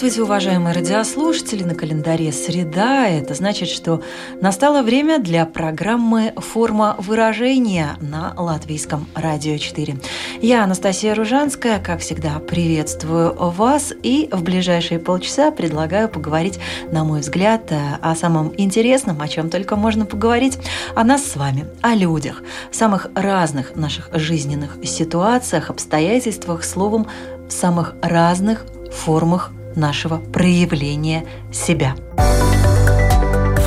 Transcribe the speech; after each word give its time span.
Здравствуйте, 0.00 0.24
уважаемые 0.24 0.74
радиослушатели! 0.74 1.62
На 1.62 1.74
календаре 1.74 2.32
среда. 2.32 3.06
Это 3.06 3.34
значит, 3.34 3.68
что 3.68 4.02
настало 4.40 4.80
время 4.80 5.18
для 5.18 5.44
программы 5.44 6.32
«Форма 6.38 6.96
выражения» 6.96 7.98
на 8.00 8.32
Латвийском 8.34 9.06
радио 9.14 9.58
4. 9.58 9.98
Я, 10.40 10.64
Анастасия 10.64 11.14
Ружанская, 11.14 11.78
как 11.80 12.00
всегда, 12.00 12.38
приветствую 12.38 13.34
вас 13.34 13.92
и 14.02 14.30
в 14.32 14.42
ближайшие 14.42 15.00
полчаса 15.00 15.50
предлагаю 15.50 16.08
поговорить, 16.08 16.58
на 16.90 17.04
мой 17.04 17.20
взгляд, 17.20 17.70
о 18.00 18.14
самом 18.14 18.54
интересном, 18.56 19.20
о 19.20 19.28
чем 19.28 19.50
только 19.50 19.76
можно 19.76 20.06
поговорить, 20.06 20.58
о 20.94 21.04
нас 21.04 21.26
с 21.26 21.36
вами, 21.36 21.66
о 21.82 21.94
людях, 21.94 22.42
самых 22.70 23.08
разных 23.14 23.76
наших 23.76 24.08
жизненных 24.14 24.78
ситуациях, 24.82 25.68
обстоятельствах, 25.68 26.64
словом, 26.64 27.06
в 27.46 27.52
самых 27.52 27.96
разных 28.00 28.64
формах 28.90 29.52
нашего 29.76 30.16
проявления 30.18 31.24
себя. 31.52 31.94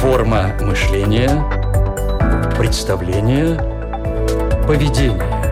Форма 0.01 0.53
мышления, 0.61 1.29
представления, 2.57 3.55
поведения. 4.67 5.43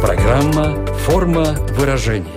Программа 0.00 0.86
«Форма 0.98 1.46
выражения». 1.76 2.28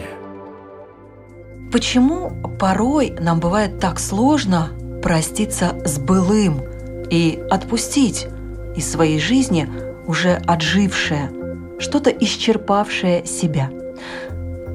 Почему 1.71 2.31
порой 2.59 3.15
нам 3.19 3.39
бывает 3.39 3.79
так 3.79 3.99
сложно 3.99 4.69
проститься 5.03 5.75
с 5.85 5.99
былым 5.99 6.61
и 7.09 7.39
отпустить 7.49 8.27
из 8.75 8.89
своей 8.91 9.19
жизни 9.19 9.69
уже 10.07 10.41
отжившее, 10.47 11.31
что-то 11.79 12.09
исчерпавшее 12.09 13.25
себя– 13.25 13.69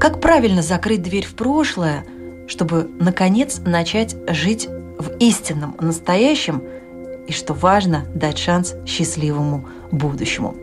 как 0.00 0.20
правильно 0.20 0.62
закрыть 0.62 1.02
дверь 1.02 1.26
в 1.26 1.34
прошлое, 1.34 2.04
чтобы, 2.48 2.90
наконец, 2.98 3.60
начать 3.64 4.16
жить 4.28 4.66
в 4.98 5.16
истинном, 5.18 5.76
настоящем 5.78 6.62
и, 7.28 7.32
что 7.32 7.52
важно, 7.52 8.06
дать 8.14 8.38
шанс 8.38 8.74
счастливому 8.86 9.68
будущему. 9.92 10.56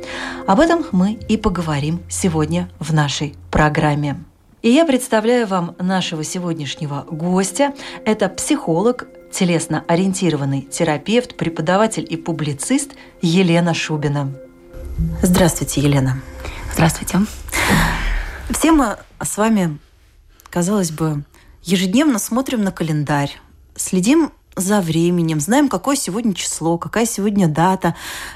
Об 0.48 0.60
этом 0.60 0.86
мы 0.92 1.14
и 1.14 1.38
поговорим 1.38 2.02
сегодня 2.10 2.68
в 2.80 2.94
нашей 2.94 3.36
программе. 3.52 4.18
И 4.64 4.72
я 4.72 4.86
представляю 4.86 5.46
вам 5.46 5.76
нашего 5.80 6.24
сегодняшнего 6.24 7.06
гостя. 7.10 7.74
Это 8.06 8.28
психолог, 8.30 9.08
телесно-ориентированный 9.32 10.62
терапевт, 10.62 11.38
преподаватель 11.38 12.08
и 12.10 12.18
публицист 12.18 12.94
Елена 13.22 13.76
Шубина. 13.76 14.34
Здравствуйте, 15.22 15.82
Елена. 15.82 16.22
Здравствуйте. 16.74 17.20
Все 18.50 18.72
мы 18.72 18.98
с 19.22 19.36
вами, 19.38 19.78
казалось 20.50 20.92
бы, 20.92 21.24
ежедневно 21.64 22.18
смотрим 22.18 22.64
на 22.64 22.72
календарь, 22.72 23.38
следим 23.76 24.32
за 24.56 24.80
временем, 24.80 25.42
знаем, 25.42 25.68
какое 25.68 25.98
сегодня 25.98 26.34
число, 26.34 26.78
какая 26.78 27.06
сегодня 27.06 27.48
дата. 27.48 27.94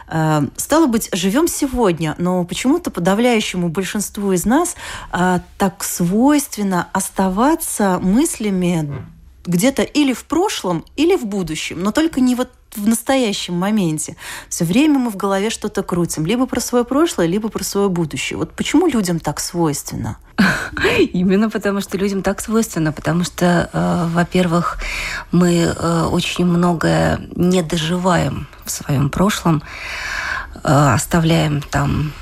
Э, 0.07 0.41
стало 0.57 0.87
быть, 0.87 1.09
живем 1.13 1.47
сегодня, 1.47 2.13
но 2.17 2.43
почему-то 2.43 2.91
подавляющему 2.91 3.69
большинству 3.69 4.33
из 4.33 4.45
нас 4.45 4.75
э, 5.13 5.39
так 5.57 5.83
свойственно 5.83 6.89
оставаться 6.91 7.97
мыслями 7.99 9.05
где-то 9.45 9.81
или 9.81 10.13
в 10.13 10.25
прошлом, 10.25 10.85
или 10.97 11.15
в 11.15 11.25
будущем, 11.25 11.81
но 11.81 11.91
только 11.91 12.19
не 12.19 12.35
вот 12.35 12.49
в 12.75 12.87
настоящем 12.87 13.55
моменте. 13.55 14.15
Все 14.49 14.65
время 14.65 14.99
мы 14.99 15.09
в 15.09 15.17
голове 15.17 15.49
что-то 15.49 15.83
крутим, 15.83 16.25
либо 16.25 16.45
про 16.45 16.59
свое 16.59 16.83
прошлое, 16.85 17.27
либо 17.27 17.49
про 17.49 17.63
свое 17.63 17.89
будущее. 17.89 18.37
Вот 18.37 18.53
почему 18.53 18.87
людям 18.87 19.19
так 19.19 19.39
свойственно? 19.39 20.17
Именно 21.13 21.49
потому, 21.49 21.81
что 21.81 21.97
людям 21.97 22.21
так 22.21 22.41
свойственно, 22.41 22.91
потому 22.91 23.23
что, 23.23 23.69
э, 23.71 24.07
во-первых, 24.13 24.77
мы 25.31 25.73
э, 25.75 26.03
очень 26.11 26.45
многое 26.45 27.19
не 27.35 27.61
доживаем 27.61 28.47
в 28.65 28.71
своем 28.71 29.09
прошлом, 29.09 29.61
э, 30.63 30.93
оставляем 30.93 31.61
там 31.61 32.13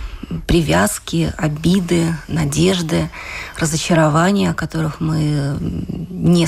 привязки, 0.48 1.34
обиды, 1.38 2.16
надежды, 2.28 3.10
разочарования, 3.58 4.54
которых 4.54 5.00
мы 5.00 5.58
не, 5.60 6.48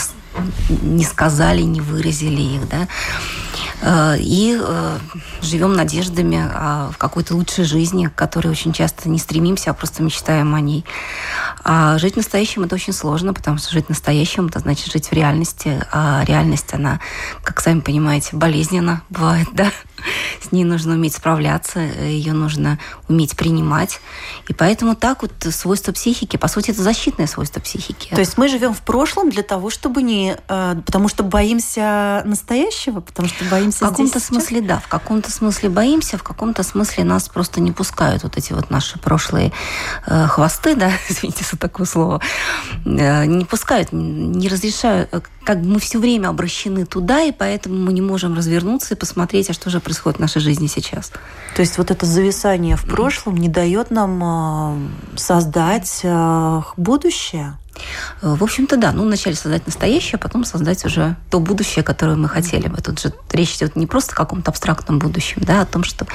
не 0.82 1.04
сказали, 1.04 1.62
не 1.62 1.82
выразили 1.82 2.42
их, 2.42 2.70
да. 2.70 2.88
Э, 3.82 4.16
и 4.20 4.58
э, 4.60 4.98
живем 5.42 5.74
надеждами 5.74 6.92
в 6.92 6.98
какой-то 6.98 7.36
лучшей 7.36 7.66
жизни, 7.66 8.08
к 8.08 8.16
которой 8.16 8.48
очень 8.48 8.74
часто 8.74 9.10
не 9.10 9.20
стремимся, 9.20 9.72
а 9.72 9.74
просто 9.74 10.04
мечтаем 10.04 10.54
о 10.56 10.62
ней. 10.62 10.86
А 11.64 11.98
жить 11.98 12.16
настоящим 12.16 12.64
это 12.64 12.76
очень 12.76 12.94
сложно, 12.94 13.34
потому 13.34 13.58
что 13.58 13.72
жить 13.72 13.90
настоящим 13.90 14.48
это 14.48 14.60
значит 14.60 14.92
жить 14.92 15.10
в 15.10 15.14
реальности, 15.14 15.84
а 15.92 16.24
реальность 16.26 16.74
она, 16.74 17.00
как 17.44 17.62
сами 17.62 17.82
понимаете, 17.82 18.36
болезненно 18.36 19.04
бывает, 19.10 19.48
да. 19.54 19.72
С 20.42 20.52
ней 20.52 20.64
нужно 20.64 20.94
уметь 20.94 21.16
справляться, 21.16 21.80
ее 21.80 22.34
нужно 22.34 22.80
уметь 23.08 23.36
принимать. 23.36 24.00
И 24.48 24.54
поэтому 24.54 24.96
так 24.96 25.22
вот 25.22 25.32
свойство 25.54 25.92
психики, 25.92 26.38
по 26.38 26.48
сути, 26.48 26.72
это 26.72 26.82
защитное 26.82 27.28
свойство 27.28 27.60
психики. 27.60 28.10
То 28.10 28.20
есть 28.20 28.38
мы 28.38 28.48
живем 28.48 28.74
в 28.74 28.82
прошлом 28.82 29.30
для 29.30 29.44
того, 29.44 29.70
чтобы 29.70 30.02
не... 30.02 30.21
Э, 30.30 30.76
потому 30.86 31.10
что 31.10 31.24
боимся 31.24 32.22
настоящего, 32.26 33.02
потому 33.02 33.28
что 33.28 33.46
боимся 33.46 33.86
В 33.86 33.90
каком-то 33.90 34.20
смысле, 34.20 34.62
да, 34.62 34.80
в 34.80 34.88
каком-то 34.88 35.32
смысле 35.32 35.70
боимся, 35.70 36.18
в 36.18 36.24
каком-то 36.24 36.64
смысле 36.64 37.04
нас 37.04 37.30
просто 37.30 37.62
не 37.62 37.72
пускают 37.72 38.24
вот 38.24 38.38
эти 38.38 38.54
вот 38.54 38.70
наши 38.70 39.00
прошлые 39.00 39.52
э, 40.08 40.28
хвосты, 40.28 40.76
да, 40.82 40.92
извините 41.10 41.44
за 41.50 41.58
такое 41.58 41.86
слово, 41.86 42.22
э, 42.86 43.26
не 43.26 43.46
пускают, 43.46 43.90
не 43.92 44.48
разрешают, 44.48 45.10
э, 45.12 45.22
как 45.44 45.62
бы 45.62 45.68
мы 45.68 45.80
все 45.80 46.00
время 46.00 46.30
обращены 46.30 46.86
туда, 46.86 47.24
и 47.24 47.32
поэтому 47.32 47.76
мы 47.76 47.94
не 47.94 48.02
можем 48.02 48.36
развернуться 48.36 48.94
и 48.94 48.98
посмотреть, 48.98 49.50
а 49.50 49.54
что 49.54 49.70
же 49.70 49.80
происходит 49.80 50.18
в 50.18 50.22
нашей 50.22 50.42
жизни 50.42 50.68
сейчас. 50.68 51.12
То 51.56 51.62
есть 51.62 51.78
вот 51.78 51.92
это 51.92 52.06
зависание 52.06 52.76
в 52.76 52.86
прошлом 52.86 53.38
не 53.38 53.50
дает 53.50 53.92
нам 53.92 54.22
э, 54.24 55.18
создать 55.18 56.02
э, 56.04 56.62
будущее? 56.78 57.58
Э, 58.22 58.36
в 58.36 58.44
общем-то, 58.44 58.78
да. 58.78 58.92
Ну, 58.92 59.04
вначале 59.04 59.36
создать 59.36 59.66
настоящее, 59.66 60.16
а 60.16 60.18
потом 60.20 60.46
создать 60.46 60.86
уже 60.86 61.16
то 61.30 61.40
будущее, 61.40 61.84
которое 61.84 62.16
мы 62.16 62.30
хотели 62.30 62.68
бы. 62.68 62.78
Тут 62.78 63.00
же 63.00 63.14
речь 63.32 63.56
идет 63.58 63.76
не 63.76 63.88
просто 63.88 64.14
о 64.14 64.16
каком-то 64.16 64.52
абстрактном 64.52 65.00
будущем, 65.00 65.42
да, 65.44 65.62
о 65.62 65.66
том, 65.66 65.84
что, 65.84 66.06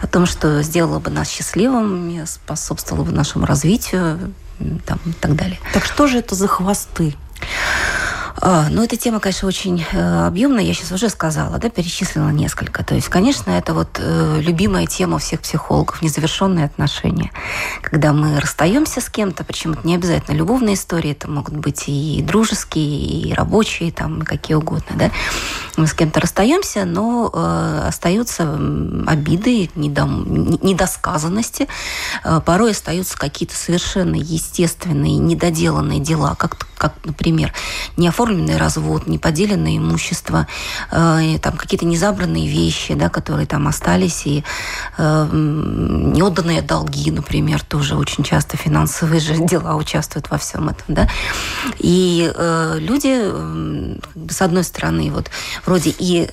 о 0.00 0.06
том, 0.06 0.26
что 0.26 0.62
сделало 0.62 0.98
бы 0.98 1.10
нас 1.10 1.28
счастливым, 1.28 2.26
способствовало 2.26 3.04
бы 3.04 3.12
нашему 3.12 3.46
развитию 3.46 4.34
там, 4.86 4.98
и 5.06 5.12
так 5.12 5.36
далее. 5.36 5.58
Так 5.72 5.84
что 5.84 6.06
же 6.06 6.18
это 6.18 6.34
за 6.34 6.48
хвосты? 6.48 7.14
А, 8.40 8.68
ну, 8.70 8.82
эта 8.84 8.96
тема, 8.96 9.18
конечно, 9.18 9.48
очень 9.48 9.84
э, 9.92 10.26
объемная, 10.26 10.62
я 10.62 10.74
сейчас 10.74 10.92
уже 10.92 11.08
сказала, 11.08 11.58
да, 11.58 11.70
перечислила 11.70 12.28
несколько. 12.28 12.84
То 12.84 12.94
есть, 12.94 13.08
конечно, 13.08 13.50
это 13.50 13.72
вот 13.72 13.98
э, 13.98 14.40
любимая 14.40 14.86
тема 14.86 15.18
всех 15.18 15.40
психологов, 15.40 16.02
незавершенные 16.02 16.66
отношения. 16.66 17.30
Когда 17.82 18.12
мы 18.12 18.38
расстаемся 18.38 19.00
с 19.00 19.08
кем-то, 19.08 19.42
причем 19.44 19.72
это 19.72 19.86
не 19.86 19.94
обязательно 19.94 20.36
любовные 20.36 20.74
истории, 20.74 21.12
это 21.12 21.30
могут 21.30 21.56
быть 21.56 21.84
и 21.86 22.22
дружеские, 22.22 22.84
и 22.84 23.32
рабочие, 23.32 23.90
там, 23.90 24.22
какие 24.22 24.56
угодно, 24.56 24.96
да. 24.96 25.10
Мы 25.76 25.86
с 25.86 25.94
кем-то 25.94 26.20
расстаемся, 26.20 26.84
но 26.84 27.30
э, 27.32 27.84
остаются 27.88 28.52
обиды, 29.06 29.70
недосказанности, 29.74 31.68
порой 32.44 32.72
остаются 32.72 33.16
какие-то 33.16 33.56
совершенно 33.56 34.16
естественные, 34.16 35.16
недоделанные 35.18 36.00
дела, 36.00 36.34
как, 36.34 36.66
как 36.76 36.94
например, 37.04 37.52
неоформленные 37.96 38.36
оформленный 38.36 38.56
развод, 38.56 39.06
неподеленное 39.06 39.76
имущество, 39.76 40.46
э, 40.90 41.38
там 41.40 41.56
какие-то 41.56 41.86
незабранные 41.86 42.48
вещи, 42.48 42.94
да, 42.94 43.08
которые 43.08 43.46
там 43.46 43.68
остались, 43.68 44.26
и 44.26 44.44
э, 44.98 45.28
неотданные 45.32 46.62
долги, 46.62 47.10
например, 47.10 47.62
тоже 47.62 47.96
очень 47.96 48.24
часто 48.24 48.56
финансовые 48.56 49.20
же 49.20 49.36
дела 49.50 49.76
участвуют 49.76 50.30
во 50.30 50.38
всем 50.38 50.68
этом, 50.68 50.84
да. 50.88 51.08
И 51.78 52.30
э, 52.34 52.76
люди, 52.78 53.14
э, 53.14 53.98
с 54.30 54.42
одной 54.42 54.64
стороны, 54.64 55.10
вот 55.10 55.30
вроде 55.64 55.94
и 55.98 56.28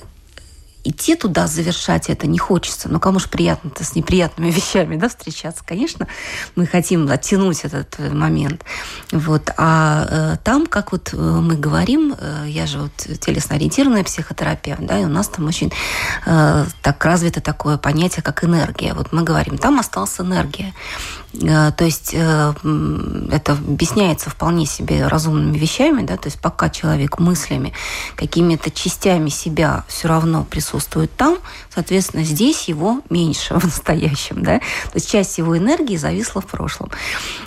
идти 0.84 1.16
туда, 1.16 1.46
завершать 1.46 2.10
это 2.10 2.26
не 2.26 2.38
хочется. 2.38 2.88
Но 2.88 3.00
кому 3.00 3.18
же 3.18 3.28
приятно-то 3.28 3.84
с 3.84 3.94
неприятными 3.94 4.50
вещами 4.52 4.96
да, 4.96 5.08
встречаться? 5.08 5.64
Конечно, 5.66 6.06
мы 6.54 6.66
хотим 6.66 7.10
оттянуть 7.10 7.64
этот 7.64 7.96
э, 7.98 8.10
момент. 8.10 8.64
Вот. 9.10 9.50
А 9.56 10.06
э, 10.08 10.36
там, 10.44 10.66
как 10.66 10.92
вот 10.92 11.12
э, 11.12 11.16
мы 11.16 11.56
говорим, 11.56 12.14
я 12.46 12.66
же 12.66 12.78
вот 12.78 12.92
телесно-ориентированная 12.96 14.04
психотерапевт, 14.04 14.84
да, 14.84 14.98
и 14.98 15.04
у 15.04 15.08
нас 15.08 15.28
там 15.28 15.46
очень 15.46 15.72
так 16.24 17.04
развито 17.04 17.40
такое 17.40 17.78
понятие, 17.78 18.22
как 18.22 18.44
энергия. 18.44 18.94
Вот 18.94 19.12
мы 19.12 19.22
говорим, 19.22 19.58
там 19.58 19.78
осталась 19.78 20.20
энергия. 20.20 20.74
Э, 21.42 21.72
то 21.72 21.84
есть 21.84 22.10
э, 22.12 22.54
это 23.32 23.52
объясняется 23.52 24.30
вполне 24.30 24.66
себе 24.66 25.06
разумными 25.06 25.58
вещами, 25.58 26.02
да, 26.02 26.16
то 26.16 26.28
есть 26.28 26.40
пока 26.40 26.68
человек 26.70 27.18
мыслями, 27.18 27.72
какими-то 28.16 28.70
частями 28.70 29.28
себя 29.28 29.84
все 29.88 30.08
равно 30.08 30.44
присутствует 30.44 31.14
там, 31.16 31.38
соответственно, 31.74 32.24
здесь 32.24 32.68
его 32.68 33.00
меньше 33.10 33.54
в 33.58 33.64
настоящем, 33.64 34.42
да, 34.42 34.58
то 34.58 34.94
есть 34.94 35.10
часть 35.10 35.38
его 35.38 35.56
энергии 35.56 35.96
зависла 35.96 36.40
в 36.40 36.46
прошлом. 36.46 36.90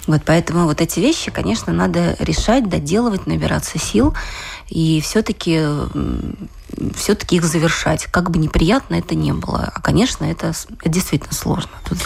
Вот 0.05 0.21
поэтому 0.25 0.65
вот 0.65 0.81
эти 0.81 0.99
вещи, 0.99 1.31
конечно, 1.31 1.71
надо 1.71 2.15
решать, 2.19 2.67
доделывать, 2.69 3.27
набираться 3.27 3.79
сил 3.79 4.13
и 4.69 5.01
все-таки 5.01 5.61
все-таки 6.95 7.37
их 7.37 7.45
завершать, 7.45 8.05
как 8.05 8.29
бы 8.29 8.39
неприятно 8.39 8.95
это 8.95 9.15
не 9.15 9.31
было. 9.31 9.71
А, 9.73 9.81
конечно, 9.81 10.25
это, 10.25 10.51
действительно 10.85 11.33
сложно. 11.33 11.71
Тут 11.87 11.99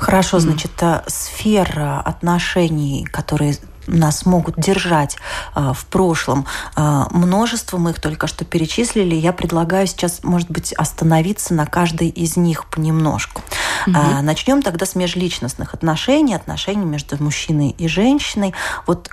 Хорошо, 0.00 0.38
значит, 0.38 0.72
mm. 0.78 1.04
сфера 1.08 2.00
отношений, 2.00 3.04
которые 3.04 3.56
нас 3.86 4.24
могут 4.24 4.58
держать 4.58 5.16
а, 5.54 5.72
в 5.72 5.84
прошлом. 5.86 6.46
А, 6.74 7.08
множество 7.10 7.76
мы 7.78 7.90
их 7.90 8.00
только 8.00 8.26
что 8.26 8.44
перечислили. 8.44 9.14
Я 9.14 9.32
предлагаю 9.32 9.86
сейчас, 9.86 10.22
может 10.22 10.50
быть, 10.50 10.72
остановиться 10.72 11.54
на 11.54 11.66
каждой 11.66 12.08
из 12.08 12.36
них 12.36 12.66
понемножку. 12.66 13.42
Угу. 13.86 13.96
А, 13.96 14.22
начнем 14.22 14.62
тогда 14.62 14.86
с 14.86 14.94
межличностных 14.94 15.74
отношений, 15.74 16.34
отношений 16.34 16.84
между 16.84 17.22
мужчиной 17.22 17.70
и 17.70 17.88
женщиной. 17.88 18.54
Вот 18.86 19.10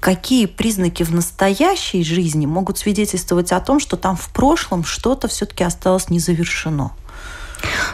какие 0.00 0.46
признаки 0.46 1.02
в 1.02 1.14
настоящей 1.14 2.02
жизни 2.02 2.46
могут 2.46 2.78
свидетельствовать 2.78 3.52
о 3.52 3.60
том, 3.60 3.80
что 3.80 3.96
там 3.96 4.16
в 4.16 4.30
прошлом 4.30 4.84
что-то 4.84 5.28
все-таки 5.28 5.62
осталось 5.62 6.08
не 6.08 6.18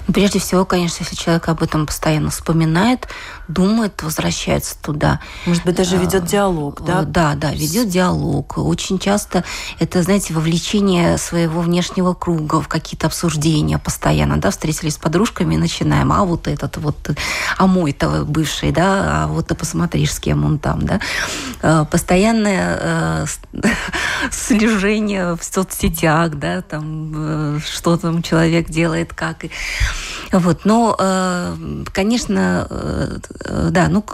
Ну, 0.07 0.15
прежде 0.15 0.39
всего, 0.39 0.65
конечно, 0.65 1.03
если 1.03 1.17
человек 1.17 1.49
об 1.49 1.63
этом 1.63 1.87
постоянно 1.87 2.31
вспоминает, 2.31 3.09
думает, 3.48 4.02
возвращается 4.02 4.76
туда. 4.81 5.20
Может 5.46 5.64
быть, 5.64 5.76
даже 5.76 5.96
ведет 5.96 6.25
а, 6.25 6.26
диалог, 6.26 6.82
да? 6.84 7.02
Да, 7.02 7.34
да, 7.34 7.52
ведет 7.52 7.88
диалог. 7.88 8.58
Очень 8.58 8.98
часто 8.98 9.44
это, 9.78 10.02
знаете, 10.02 10.34
вовлечение 10.34 11.19
своего 11.19 11.60
внешнего 11.60 12.14
круга 12.14 12.60
в 12.60 12.69
какие-то 12.69 13.06
обсуждения 13.06 13.78
постоянно, 13.78 14.38
да, 14.38 14.50
встретились 14.50 14.94
с 14.94 14.98
подружками 14.98 15.54
и 15.54 15.58
начинаем, 15.58 16.12
а 16.12 16.25
вот 16.25 16.48
этот 16.48 16.76
вот, 16.78 16.96
а 17.56 17.66
мой-то 17.66 18.25
бывший, 18.25 18.72
да, 18.72 19.25
а 19.25 19.26
вот 19.28 19.48
ты 19.48 19.54
посмотришь, 19.54 20.12
с 20.12 20.20
кем 20.20 20.44
он 20.44 20.58
там, 20.58 20.82
да. 20.87 21.00
А, 21.62 21.84
постоянное 21.84 22.78
э, 22.81 23.26
слежение 24.31 25.37
в 25.37 25.43
соцсетях, 25.43 26.34
да, 26.34 26.62
там, 26.62 27.12
э, 27.56 27.60
что 27.64 27.96
там 27.96 28.22
человек 28.22 28.69
делает, 28.69 29.14
как. 29.14 29.44
Вот, 30.32 30.64
но, 30.64 30.96
э, 30.98 31.84
конечно, 31.93 32.66
э, 32.69 33.19
да, 33.44 33.88
ну, 33.88 34.05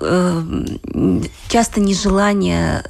часто 1.49 1.81
нежелание 1.81 2.85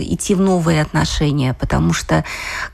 идти 0.00 0.34
в 0.34 0.40
новые 0.40 0.82
отношения, 0.82 1.54
потому 1.54 1.92
что 1.92 2.24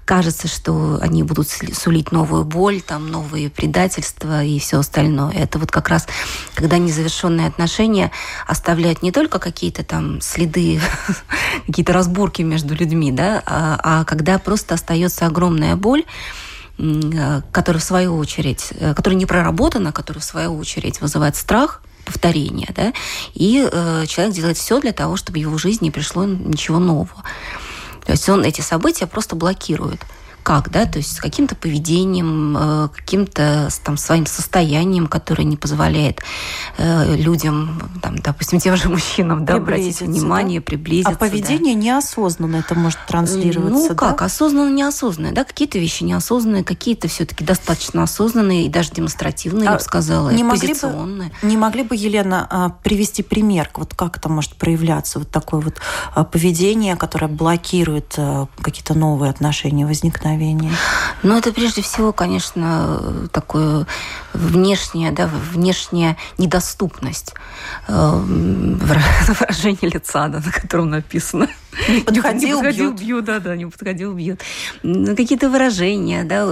кажется, 0.04 0.48
что 0.48 0.98
они 1.00 1.22
будут 1.22 1.48
сулить 1.48 2.12
новую 2.12 2.44
боль, 2.44 2.80
там, 2.80 3.10
новые 3.10 3.50
предательства 3.50 4.42
и 4.42 4.58
все 4.58 4.78
остальное. 4.78 5.32
Это 5.32 5.58
вот 5.58 5.70
как 5.70 5.88
раз, 5.88 6.06
когда 6.54 6.78
незавершенные 6.78 7.46
отношения 7.46 8.10
оставляют 8.46 9.02
не 9.02 9.12
только 9.12 9.38
какие-то 9.38 9.84
там 9.84 10.20
следы, 10.20 10.80
какие-то 11.66 11.92
разборки 11.92 12.42
между 12.42 12.74
людьми, 12.74 13.12
да, 13.12 13.42
а, 13.46 13.80
а 13.82 14.04
когда 14.04 14.38
просто 14.38 14.74
остается 14.74 15.26
огромная 15.26 15.76
боль, 15.76 16.04
Э, 16.76 17.42
которая 17.52 17.80
в 17.80 17.84
свою 17.84 18.16
очередь, 18.16 18.72
э, 18.72 18.94
которая 18.94 19.16
не 19.16 19.26
проработана, 19.26 19.92
которая 19.92 20.20
в 20.20 20.24
свою 20.24 20.56
очередь 20.58 21.00
вызывает 21.00 21.36
страх, 21.36 21.80
повторения, 22.04 22.72
да, 22.74 22.92
и 23.34 23.68
э, 23.70 24.06
человек 24.06 24.34
делает 24.34 24.56
все 24.56 24.80
для 24.80 24.92
того, 24.92 25.16
чтобы 25.16 25.38
в 25.38 25.42
его 25.42 25.58
жизни 25.58 25.86
не 25.86 25.90
пришло 25.90 26.24
ничего 26.24 26.78
нового. 26.78 27.24
То 28.04 28.12
есть 28.12 28.28
он 28.28 28.44
эти 28.44 28.60
события 28.60 29.06
просто 29.06 29.34
блокирует 29.34 30.00
как, 30.44 30.70
да, 30.70 30.84
то 30.84 30.98
есть 30.98 31.16
с 31.16 31.20
каким-то 31.20 31.56
поведением, 31.56 32.56
э, 32.56 32.88
каким-то 32.94 33.70
там 33.82 33.96
своим 33.96 34.26
состоянием, 34.26 35.06
которое 35.06 35.44
не 35.44 35.56
позволяет 35.56 36.20
э, 36.76 37.16
людям, 37.16 37.80
там, 38.02 38.18
допустим, 38.18 38.60
тем 38.60 38.76
же 38.76 38.88
мужчинам, 38.90 39.46
да, 39.46 39.54
обратить 39.54 40.02
внимание, 40.02 40.60
да? 40.60 40.64
приблизиться. 40.64 41.12
А 41.12 41.16
поведение 41.16 41.74
да. 41.74 41.80
неосознанно 41.80 42.56
это 42.56 42.74
может 42.74 42.98
транслироваться, 43.08 43.88
Ну, 43.88 43.94
как, 43.96 44.20
осознанно, 44.20 44.70
неосознанно, 44.70 45.32
да, 45.32 45.44
какие-то 45.44 45.78
вещи 45.78 46.04
неосознанные, 46.04 46.62
какие-то 46.62 47.08
все-таки 47.08 47.42
достаточно 47.42 48.02
осознанные 48.02 48.66
и 48.66 48.68
даже 48.68 48.90
демонстративные, 48.90 49.68
а 49.68 49.72
я 49.72 49.78
бы 49.78 49.82
сказала, 49.82 50.28
не 50.28 50.44
могли 50.44 50.74
бы, 50.74 51.30
не 51.42 51.56
могли 51.56 51.84
бы, 51.84 51.96
Елена, 51.96 52.46
а, 52.50 52.68
привести 52.68 53.22
пример, 53.22 53.70
вот 53.74 53.94
как 53.94 54.18
это 54.18 54.28
может 54.28 54.56
проявляться, 54.56 55.20
вот 55.20 55.30
такое 55.30 55.62
вот 55.62 55.76
а, 56.14 56.22
поведение, 56.24 56.96
которое 56.96 57.28
блокирует 57.28 58.14
а, 58.18 58.46
какие-то 58.60 58.92
новые 58.92 59.30
отношения, 59.30 59.86
возникновения 59.86 60.33
вдохновение? 60.34 60.72
Ну, 61.22 61.36
это 61.36 61.52
прежде 61.52 61.82
всего, 61.82 62.12
конечно, 62.12 63.28
такое 63.32 63.86
внешняя, 64.34 65.12
да, 65.12 65.26
внешняя 65.52 66.16
недоступность 66.38 67.34
э, 67.88 67.92
выражение 68.24 69.90
лица, 69.90 70.28
да, 70.28 70.40
на 70.44 70.52
котором 70.52 70.90
написано. 70.90 71.48
Не 71.88 72.00
подходил, 72.00 72.58
не 72.58 72.62
подходил 72.62 72.90
бьют. 72.92 73.00
бьют. 73.00 73.24
Да, 73.24 73.38
да, 73.40 73.56
не 73.56 73.66
подходил, 73.66 74.14
бьют. 74.14 74.40
Какие-то 74.82 75.50
выражения, 75.50 76.24
да. 76.24 76.46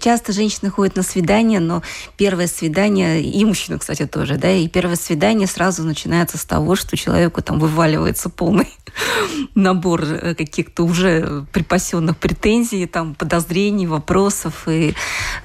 Часто 0.00 0.32
женщины 0.32 0.70
ходят 0.70 0.96
на 0.96 1.02
свидание, 1.02 1.60
но 1.60 1.82
первое 2.16 2.46
свидание, 2.46 3.22
и 3.22 3.44
мужчина, 3.44 3.78
кстати, 3.78 4.06
тоже, 4.06 4.36
да, 4.36 4.50
и 4.50 4.68
первое 4.68 4.96
свидание 4.96 5.46
сразу 5.46 5.82
начинается 5.82 6.38
с 6.38 6.44
того, 6.44 6.76
что 6.76 6.96
человеку 6.96 7.42
там 7.42 7.58
вываливается 7.58 8.28
полный 8.28 8.68
набор 9.54 10.02
э, 10.04 10.34
каких-то 10.34 10.84
уже 10.84 11.44
припасенных 11.52 12.16
претензий, 12.16 12.86
там, 12.86 13.14
подозрений, 13.14 13.86
вопросов. 13.86 14.68
И, 14.68 14.94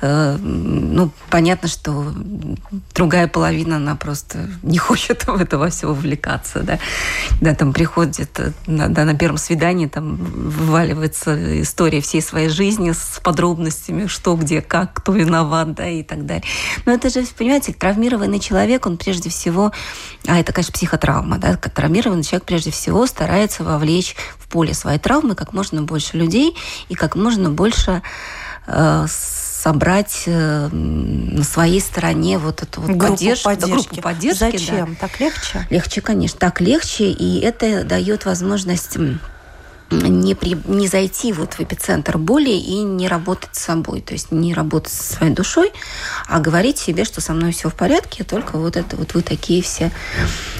э, 0.02 0.38
ну, 0.38 1.12
понятно, 1.30 1.68
что 1.76 2.14
другая 2.94 3.28
половина, 3.28 3.78
она 3.78 3.96
просто 3.96 4.50
не 4.64 4.78
хочет 4.86 5.28
в 5.28 5.36
это 5.36 5.58
во 5.58 5.70
все 5.70 5.88
вовлекаться, 5.88 6.62
да. 6.62 6.80
Да, 7.42 7.54
там 7.54 7.74
приходит 7.74 8.40
э, 8.40 8.52
да, 8.66 9.06
на 9.06 9.14
первом 9.16 9.38
свидании, 9.38 9.88
там 9.88 10.16
вываливается 10.16 11.62
история 11.62 12.02
всей 12.02 12.22
своей 12.22 12.50
жизни 12.50 12.92
с 12.92 13.20
подробностями, 13.22 14.08
что, 14.08 14.36
где, 14.36 14.62
как, 14.62 14.94
кто 14.94 15.12
виноват, 15.12 15.74
да, 15.74 15.90
и 15.90 16.04
так 16.04 16.26
далее. 16.26 16.44
Но 16.86 16.94
это 16.94 17.10
же, 17.10 17.26
понимаете, 17.38 17.74
травмированный 17.74 18.40
человек, 18.40 18.86
он 18.86 18.98
прежде 18.98 19.30
всего, 19.30 19.72
а 20.28 20.40
это, 20.40 20.54
конечно, 20.54 20.74
психотравма, 20.74 21.38
да, 21.38 21.58
травмированный 21.58 22.24
человек 22.24 22.46
прежде 22.46 22.72
всего 22.72 23.06
старается 23.06 23.64
вовлечь 23.64 24.16
в 24.40 24.48
поле 24.48 24.74
своей 24.74 25.00
травмы 25.00 25.36
как 25.36 25.54
можно 25.54 25.82
больше 25.82 26.18
людей 26.18 26.56
и 26.88 26.96
как 26.96 27.16
можно 27.16 27.50
больше 27.50 28.02
э, 28.68 29.06
собрать 29.66 30.26
э, 30.28 30.68
на 30.72 31.44
своей 31.44 31.82
стороне 31.82 32.38
вот 32.38 32.62
эту 32.62 32.82
вот 32.82 32.92
группу 32.92 33.14
поддержку, 33.14 33.50
поддержки. 33.50 33.68
Да, 33.68 33.76
группу 33.78 34.02
поддержки. 34.02 34.40
Зачем? 34.40 34.90
Да. 34.94 35.08
Так 35.08 35.20
легче? 35.20 35.68
Легче, 35.72 36.02
конечно. 36.02 36.40
Так 36.40 36.62
легче, 36.62 37.06
и 37.10 37.40
это 37.40 37.84
дает 37.84 38.26
возможность 38.26 38.96
не, 39.90 40.36
при, 40.36 40.56
не 40.66 40.88
зайти 40.88 41.34
вот 41.34 41.56
в 41.56 41.62
эпицентр 41.62 42.20
боли 42.20 42.52
и 42.52 42.76
не 42.84 43.08
работать 43.08 43.56
с 43.56 43.62
собой, 43.62 44.02
то 44.02 44.14
есть 44.14 44.32
не 44.32 44.54
работать 44.54 44.94
со 44.94 45.16
своей 45.16 45.34
душой, 45.34 45.72
а 46.28 46.40
говорить 46.40 46.78
себе, 46.78 47.04
что 47.04 47.20
со 47.20 47.34
мной 47.34 47.52
все 47.52 47.72
в 47.72 47.74
порядке, 47.74 48.24
только 48.24 48.60
вот 48.60 48.78
это 48.78 48.96
вот 48.96 49.16
вы 49.16 49.24
такие 49.24 49.64
все. 49.64 49.92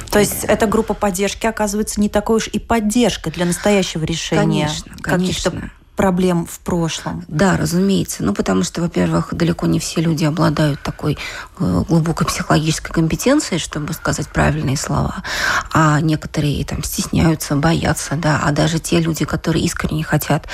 То 0.10 0.18
есть 0.18 0.46
эта 0.46 0.66
группа 0.66 0.96
поддержки 0.96 1.46
оказывается 1.46 2.02
не 2.02 2.10
такой 2.10 2.38
уж 2.38 2.48
и 2.48 2.58
поддержка 2.58 3.30
для 3.30 3.46
настоящего 3.46 4.04
решения 4.04 4.66
конечно, 4.66 4.92
конечно 5.00 5.72
проблем 5.96 6.46
в 6.46 6.60
прошлом. 6.60 7.24
Да, 7.28 7.58
разумеется. 7.58 8.24
Ну, 8.24 8.34
потому 8.34 8.64
что, 8.64 8.82
во-первых, 8.82 9.34
далеко 9.34 9.66
не 9.68 9.80
все 9.80 10.02
люди 10.02 10.26
обладают 10.26 10.82
такой 10.82 11.18
глубокой 11.58 12.28
психологической 12.28 12.94
компетенцией, 12.94 13.60
чтобы 13.60 13.94
сказать 13.94 14.28
правильные 14.30 14.78
слова. 14.78 15.24
А 15.72 16.00
некоторые 16.02 16.64
там 16.66 16.84
стесняются, 16.84 17.56
боятся, 17.56 18.16
да. 18.16 18.42
А 18.44 18.52
даже 18.52 18.80
те 18.80 19.00
люди, 19.00 19.26
которые 19.26 19.64
искренне 19.66 20.04
хотят 20.04 20.48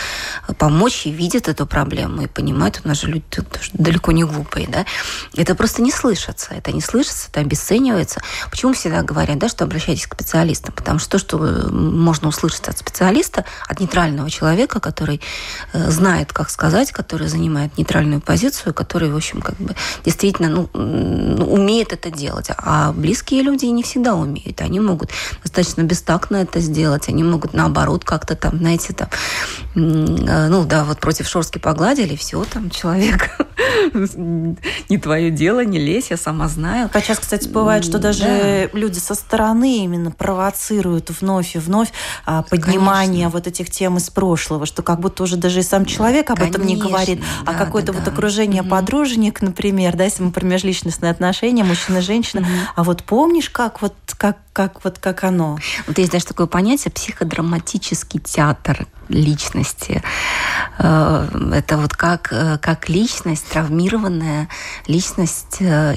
помочь 0.58 1.06
и 1.06 1.12
видят 1.12 1.48
эту 1.48 1.66
проблему 1.66 2.24
и 2.24 2.28
понимают, 2.28 2.82
у 2.84 2.88
нас 2.88 3.02
же 3.02 3.08
люди 3.08 3.24
далеко 3.74 4.12
не 4.12 4.24
глупые, 4.24 4.68
да. 4.68 4.86
Это 5.36 5.56
просто 5.56 5.82
не 5.82 5.92
слышится. 5.92 6.54
Это 6.54 6.72
не 6.72 6.82
слышится, 6.82 7.28
это 7.30 7.42
обесценивается. 7.42 8.22
Почему 8.50 8.74
всегда 8.74 9.02
говорят, 9.02 9.38
да, 9.40 9.50
что 9.50 9.64
обращайтесь 9.64 10.08
к 10.08 10.14
специалистам? 10.14 10.74
Потому 10.74 11.00
что 11.00 11.12
то, 11.12 11.20
что 11.20 11.38
можно 11.72 12.28
услышать 12.28 12.68
от 12.68 12.78
специалиста, 12.78 13.46
от 13.68 13.80
нейтрального 13.80 14.30
человека, 14.30 14.80
который 14.80 15.22
э, 15.74 15.90
знает, 15.90 16.34
как 16.34 16.50
сказать, 16.50 16.92
который 16.92 17.28
занимает 17.28 17.78
нейтральную 17.78 18.22
позицию, 18.22 18.74
который, 18.74 19.12
в 19.12 19.16
общем, 19.16 19.42
как 19.42 19.58
бы 19.58 19.76
действительно 20.06 20.50
ну, 20.50 20.70
умеет 20.92 21.94
это 21.94 22.10
делать. 22.10 22.50
А 22.58 22.92
близкие 22.92 23.42
люди 23.42 23.66
не 23.66 23.84
всегда 23.84 24.16
умеют. 24.16 24.62
Они 24.62 24.80
могут 24.80 25.10
достаточно 25.44 25.82
бестактно 25.84 26.38
это 26.38 26.60
сделать, 26.60 27.10
они 27.10 27.24
могут 27.24 27.54
наоборот 27.54 28.04
как-то 28.04 28.36
там, 28.36 28.58
знаете, 28.58 28.94
там, 28.94 29.10
э, 29.76 30.48
ну 30.50 30.66
да, 30.66 30.84
вот 30.84 31.00
против 31.00 31.28
Шорски 31.28 31.58
погладили, 31.60 32.16
все, 32.16 32.44
там 32.46 32.70
человек 32.70 33.38
не 33.94 34.98
твое 34.98 35.32
дело, 35.32 35.64
не 35.64 35.80
лезь, 35.80 36.12
я 36.12 36.18
сама 36.18 36.48
знаю. 36.48 36.90
Сейчас, 36.94 37.20
кстати, 37.20 37.48
бывает, 37.48 37.84
что 37.84 38.00
даже 38.00 38.70
да. 38.72 38.78
люди 38.78 39.00
со 39.00 39.16
стороны 39.16 39.84
именно 39.84 40.12
провоцируют 40.12 41.10
вновь 41.10 41.56
и 41.56 41.60
вновь 41.60 41.92
а, 42.26 42.44
поднимание 42.44 43.26
Конечно. 43.26 43.30
вот 43.30 43.48
этих 43.48 43.70
тем 43.70 43.98
из 43.98 44.10
прошлого, 44.10 44.66
что 44.66 44.84
как 44.84 45.00
будто 45.00 45.24
уже 45.24 45.38
даже 45.38 45.60
и 45.60 45.64
сам 45.64 45.86
человек 45.86 46.30
об 46.30 46.38
Конечно, 46.38 46.58
этом 46.58 46.68
не 46.68 46.76
говорит, 46.76 47.24
а 47.46 47.46
да, 47.46 47.52
а 47.52 47.66
какое-то 47.66 47.92
да, 47.92 48.00
вот 48.00 48.06
да. 48.06 48.12
окружение 48.12 48.64
mm-hmm. 48.64 48.70
подруженик, 48.70 49.42
например, 49.42 49.96
да, 49.96 50.06
если 50.06 50.24
мы 50.24 50.32
про 50.32 50.46
межличностные 50.46 51.12
отношения, 51.12 51.64
мужчина-женщина, 51.64 52.42
mm-hmm. 52.42 52.68
а 52.76 52.84
вот 52.84 53.04
помнишь, 53.04 53.50
как 53.50 53.82
вот 53.82 53.96
как 54.18 54.38
как 54.54 54.84
вот 54.84 55.00
как 55.00 55.24
оно. 55.24 55.58
Вот 55.88 55.98
есть 55.98 56.12
даже 56.12 56.26
такое 56.26 56.48
понятие 56.48 56.92
психодраматический 56.92 58.20
театр 58.20 58.86
личности. 59.12 60.02
Э, 60.80 61.28
это 61.54 61.78
вот 61.78 61.94
как, 61.94 62.32
э, 62.32 62.58
как 62.60 62.90
личность, 62.90 63.46
травмированная 63.48 64.48
личность 64.88 65.58
э, 65.60 65.96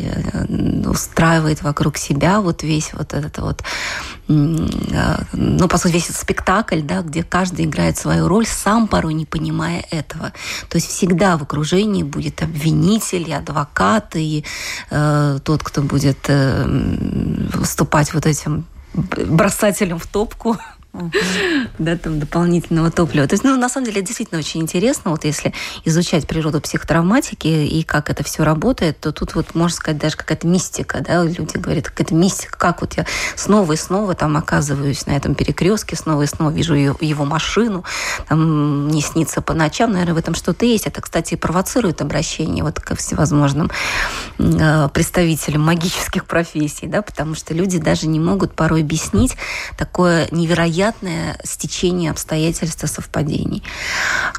устраивает 0.87 1.62
вокруг 1.62 1.97
себя 1.97 2.40
вот 2.40 2.62
весь 2.62 2.92
вот 2.92 3.14
этот 3.14 3.38
вот, 3.38 3.62
ну, 4.26 5.68
по 5.68 5.78
сути, 5.78 5.92
весь 5.92 6.04
этот 6.04 6.16
спектакль, 6.16 6.80
да, 6.80 7.02
где 7.02 7.23
каждый 7.23 7.66
играет 7.66 7.99
свою 7.99 8.28
роль, 8.28 8.47
сам 8.47 8.88
порой 8.88 9.14
не 9.14 9.26
понимая 9.26 9.85
этого. 9.90 10.33
То 10.68 10.76
есть 10.76 10.88
всегда 10.88 11.37
в 11.37 11.42
окружении 11.42 12.02
будет 12.02 12.42
обвинитель, 12.42 13.28
и 13.28 13.33
адвокат, 13.33 14.16
и 14.16 14.44
э, 14.90 15.38
тот, 15.42 15.62
кто 15.62 15.83
будет 15.83 16.18
э, 16.28 16.64
выступать 17.54 18.14
вот 18.14 18.26
этим 18.26 18.66
бросателем 18.94 19.99
в 19.99 20.06
топку 20.06 20.56
да, 21.79 21.97
там 21.97 22.21
дополнительного 22.21 22.91
топлива. 22.91 23.27
То 23.27 23.35
есть, 23.35 23.43
ну, 23.43 23.57
на 23.57 23.69
самом 23.69 23.87
деле, 23.87 24.01
действительно 24.01 24.39
очень 24.39 24.61
интересно, 24.61 25.11
вот 25.11 25.25
если 25.25 25.53
изучать 25.85 26.29
природу 26.29 26.61
психотравматики 26.61 27.49
и 27.49 27.83
как 27.83 28.11
это 28.11 28.23
все 28.23 28.45
работает, 28.45 29.01
то 29.01 29.11
тут 29.11 29.35
вот, 29.35 29.55
можно 29.57 29.77
сказать, 29.77 29.99
даже 29.99 30.17
какая-то 30.17 30.47
мистика, 30.47 31.01
да, 31.01 31.25
люди 31.25 31.57
говорят, 31.57 31.89
какая-то 31.89 32.15
мистика, 32.15 32.57
как 32.57 32.81
вот 32.81 32.95
я 32.97 33.07
снова 33.35 33.73
и 33.73 33.77
снова 33.77 34.15
там 34.15 34.37
оказываюсь 34.37 35.07
на 35.07 35.13
этом 35.13 35.35
перекрестке, 35.35 35.97
снова 35.97 36.23
и 36.23 36.27
снова 36.27 36.51
вижу 36.51 36.75
его 36.75 37.25
машину, 37.25 37.85
там 38.29 38.87
не 38.89 39.03
снится 39.03 39.43
по 39.43 39.53
ночам, 39.53 39.93
наверное, 39.93 40.15
в 40.15 40.19
этом 40.19 40.35
что-то 40.35 40.65
есть. 40.65 40.87
Это, 40.87 41.01
кстати, 41.01 41.35
провоцирует 41.35 42.03
обращение 42.03 42.63
вот 42.63 42.79
ко 42.79 42.95
всевозможным 42.95 43.69
э, 44.39 44.89
представителям 44.91 45.63
магических 45.63 46.25
профессий, 46.25 46.87
да, 46.87 47.03
потому 47.03 47.35
что 47.35 47.53
люди 47.53 47.79
даже 47.79 48.07
не 48.07 48.21
могут 48.21 48.55
порой 48.55 48.83
объяснить 48.83 49.37
такое 49.77 50.29
невероятное 50.31 50.84
невероятное 50.85 51.38
стечение 51.45 52.11
обстоятельств 52.11 52.85
и 52.85 52.87
совпадений. 52.87 53.62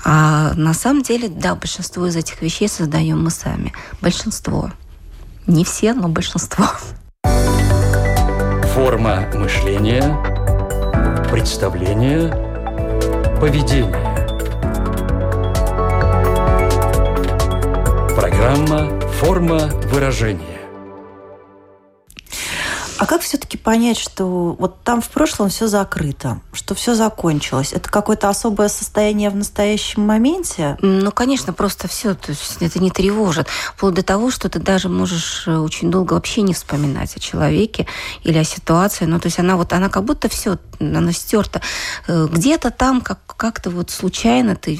А 0.03 0.53
на 0.55 0.73
самом 0.73 1.01
деле, 1.01 1.27
да, 1.27 1.55
большинство 1.55 2.05
из 2.07 2.15
этих 2.15 2.41
вещей 2.41 2.67
создаем 2.67 3.23
мы 3.23 3.31
сами. 3.31 3.73
Большинство. 4.01 4.71
Не 5.47 5.63
все, 5.63 5.93
но 5.93 6.07
большинство. 6.07 6.65
Форма 8.73 9.27
мышления, 9.33 10.03
представление, 11.31 12.29
поведение. 13.39 14.13
Программа 18.15 18.99
«Форма 19.19 19.59
выражения». 19.91 20.54
А 22.97 23.05
как 23.05 23.21
все-таки 23.21 23.57
понять, 23.57 23.97
что 23.97 24.55
вот 24.57 24.81
там 24.83 25.01
в 25.01 25.09
прошлом 25.09 25.49
все 25.49 25.67
закрыто, 25.67 26.39
что 26.53 26.75
все 26.75 26.95
закончилось? 26.95 27.73
Это 27.73 27.89
какое-то 27.89 28.29
особое 28.29 28.69
состояние 28.69 29.29
в 29.29 29.35
настоящем 29.35 30.03
моменте? 30.03 30.77
Ну, 30.81 31.11
конечно, 31.11 31.51
просто 31.51 31.89
все, 31.89 32.15
то 32.15 32.31
есть 32.31 32.57
это 32.61 32.79
не 32.79 32.91
тревожит. 32.91 33.47
Вплоть 33.75 33.95
до 33.95 34.03
того, 34.03 34.31
что 34.31 34.47
ты 34.47 34.59
даже 34.59 34.87
можешь 34.87 35.43
э, 35.45 35.57
очень 35.57 35.91
долго 35.91 36.13
вообще 36.13 36.41
не 36.41 36.53
вспоминать 36.53 37.17
о 37.17 37.19
человеке 37.19 37.85
или 38.23 38.37
о 38.37 38.45
ситуации. 38.45 39.05
Ну, 39.05 39.19
то 39.19 39.27
есть 39.27 39.39
она 39.39 39.57
вот, 39.57 39.73
она 39.73 39.89
как 39.89 40.05
будто 40.05 40.29
все, 40.29 40.57
она 40.79 41.11
стерта. 41.11 41.61
Э, 42.07 42.27
где-то 42.31 42.71
там 42.71 43.01
как, 43.01 43.19
как-то 43.35 43.71
вот 43.71 43.91
случайно 43.91 44.55
ты, 44.55 44.79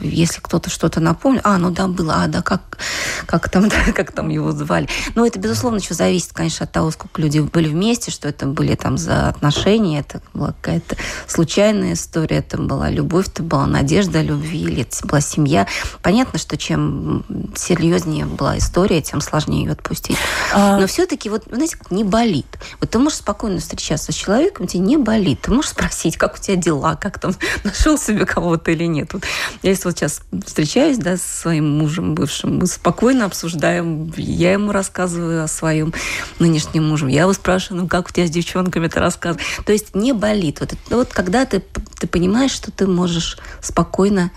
если 0.00 0.40
кто-то 0.40 0.68
что-то 0.68 0.98
напомнил, 0.98 1.42
а, 1.44 1.58
ну 1.58 1.70
да, 1.70 1.86
было, 1.86 2.24
а, 2.24 2.26
да, 2.26 2.42
как, 2.42 2.78
как 3.26 3.48
там, 3.48 3.68
да, 3.68 3.92
как 3.92 4.10
там 4.10 4.30
его 4.30 4.50
звали. 4.50 4.88
Ну, 5.14 5.24
это, 5.24 5.38
безусловно, 5.38 5.78
еще 5.78 5.94
зависит, 5.94 6.32
конечно, 6.32 6.64
от 6.64 6.72
того, 6.72 6.90
сколько 6.90 7.19
люди 7.20 7.40
были 7.40 7.68
вместе, 7.68 8.10
что 8.10 8.28
это 8.28 8.46
были 8.46 8.74
там 8.74 8.98
за 8.98 9.28
отношения, 9.28 10.00
это 10.00 10.20
была 10.34 10.54
какая-то 10.60 10.96
случайная 11.26 11.92
история, 11.92 12.38
это 12.38 12.58
была 12.58 12.90
любовь, 12.90 13.28
это 13.28 13.42
была 13.42 13.66
надежда 13.66 14.22
любви, 14.22 14.62
или 14.62 14.82
это 14.82 15.06
была 15.06 15.20
семья. 15.20 15.66
Понятно, 16.02 16.38
что 16.38 16.56
чем 16.56 17.24
серьезнее 17.54 18.26
была 18.26 18.58
история, 18.58 19.02
тем 19.02 19.20
сложнее 19.20 19.64
ее 19.64 19.72
отпустить. 19.72 20.16
А... 20.52 20.78
Но 20.78 20.86
все-таки, 20.86 21.28
вот, 21.28 21.44
знаете, 21.50 21.76
не 21.90 22.04
болит. 22.04 22.46
Вот 22.80 22.90
ты 22.90 22.98
можешь 22.98 23.18
спокойно 23.18 23.60
встречаться 23.60 24.12
с 24.12 24.14
человеком, 24.14 24.66
тебе 24.66 24.82
не 24.82 24.96
болит. 24.96 25.42
Ты 25.42 25.50
можешь 25.50 25.70
спросить, 25.70 26.16
как 26.16 26.34
у 26.34 26.38
тебя 26.38 26.56
дела, 26.56 26.96
как 26.96 27.18
там 27.18 27.34
нашел 27.64 27.98
себе 27.98 28.26
кого-то 28.26 28.70
или 28.70 28.84
нет. 28.84 29.12
Вот 29.12 29.24
я 29.62 29.74
вот 29.84 29.98
сейчас 29.98 30.22
встречаюсь 30.46 30.98
да, 30.98 31.16
с 31.16 31.22
своим 31.22 31.78
мужем 31.78 32.14
бывшим, 32.14 32.58
мы 32.58 32.66
спокойно 32.66 33.24
обсуждаем, 33.24 34.12
я 34.16 34.52
ему 34.52 34.72
рассказываю 34.72 35.44
о 35.44 35.48
своем 35.48 35.92
нынешнем 36.38 36.88
муже, 36.88 37.09
я 37.10 37.22
его 37.22 37.32
спрашиваю, 37.32 37.82
ну 37.82 37.88
как 37.88 38.08
у 38.08 38.12
тебя 38.12 38.26
с 38.26 38.30
девчонками 38.30 38.86
это 38.86 39.00
рассказываешь? 39.00 39.60
То 39.64 39.72
есть 39.72 39.94
не 39.94 40.12
болит. 40.12 40.60
Вот, 40.60 40.74
вот 40.90 41.12
когда 41.12 41.44
ты, 41.44 41.62
ты 41.98 42.06
понимаешь, 42.06 42.52
что 42.52 42.70
ты 42.70 42.86
можешь 42.86 43.38
спокойно 43.60 44.30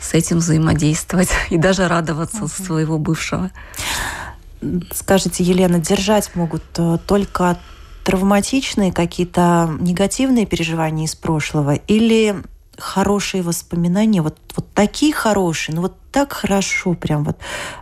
с 0.00 0.14
этим 0.14 0.38
взаимодействовать 0.38 1.30
и 1.50 1.56
даже 1.56 1.88
радоваться 1.88 2.44
uh-huh. 2.44 2.64
своего 2.66 2.98
бывшего. 2.98 3.50
Скажите, 4.94 5.42
Елена, 5.42 5.78
держать 5.78 6.34
могут 6.34 6.62
э, 6.76 6.98
только 7.06 7.58
травматичные 8.04 8.92
какие-то 8.92 9.76
негативные 9.80 10.46
переживания 10.46 11.06
из 11.06 11.14
прошлого 11.14 11.74
или 11.74 12.42
хорошие 12.78 13.42
воспоминания, 13.42 14.22
вот, 14.22 14.38
вот 14.56 14.66
такие 14.74 15.12
хорошие, 15.12 15.74
ну 15.74 15.82
вот 15.82 15.96
так 16.12 16.32
хорошо 16.34 16.92
прям 16.92 17.24
вот 17.24 17.38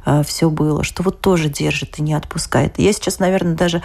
э, 0.07 0.23
все 0.25 0.49
было, 0.51 0.85
что 0.85 1.03
вот 1.03 1.21
тоже 1.21 1.49
держит 1.49 1.99
и 1.99 2.03
не 2.03 2.15
отпускает. 2.15 2.79
Я 2.79 2.93
сейчас, 2.93 3.19
наверное, 3.19 3.55
даже 3.55 3.83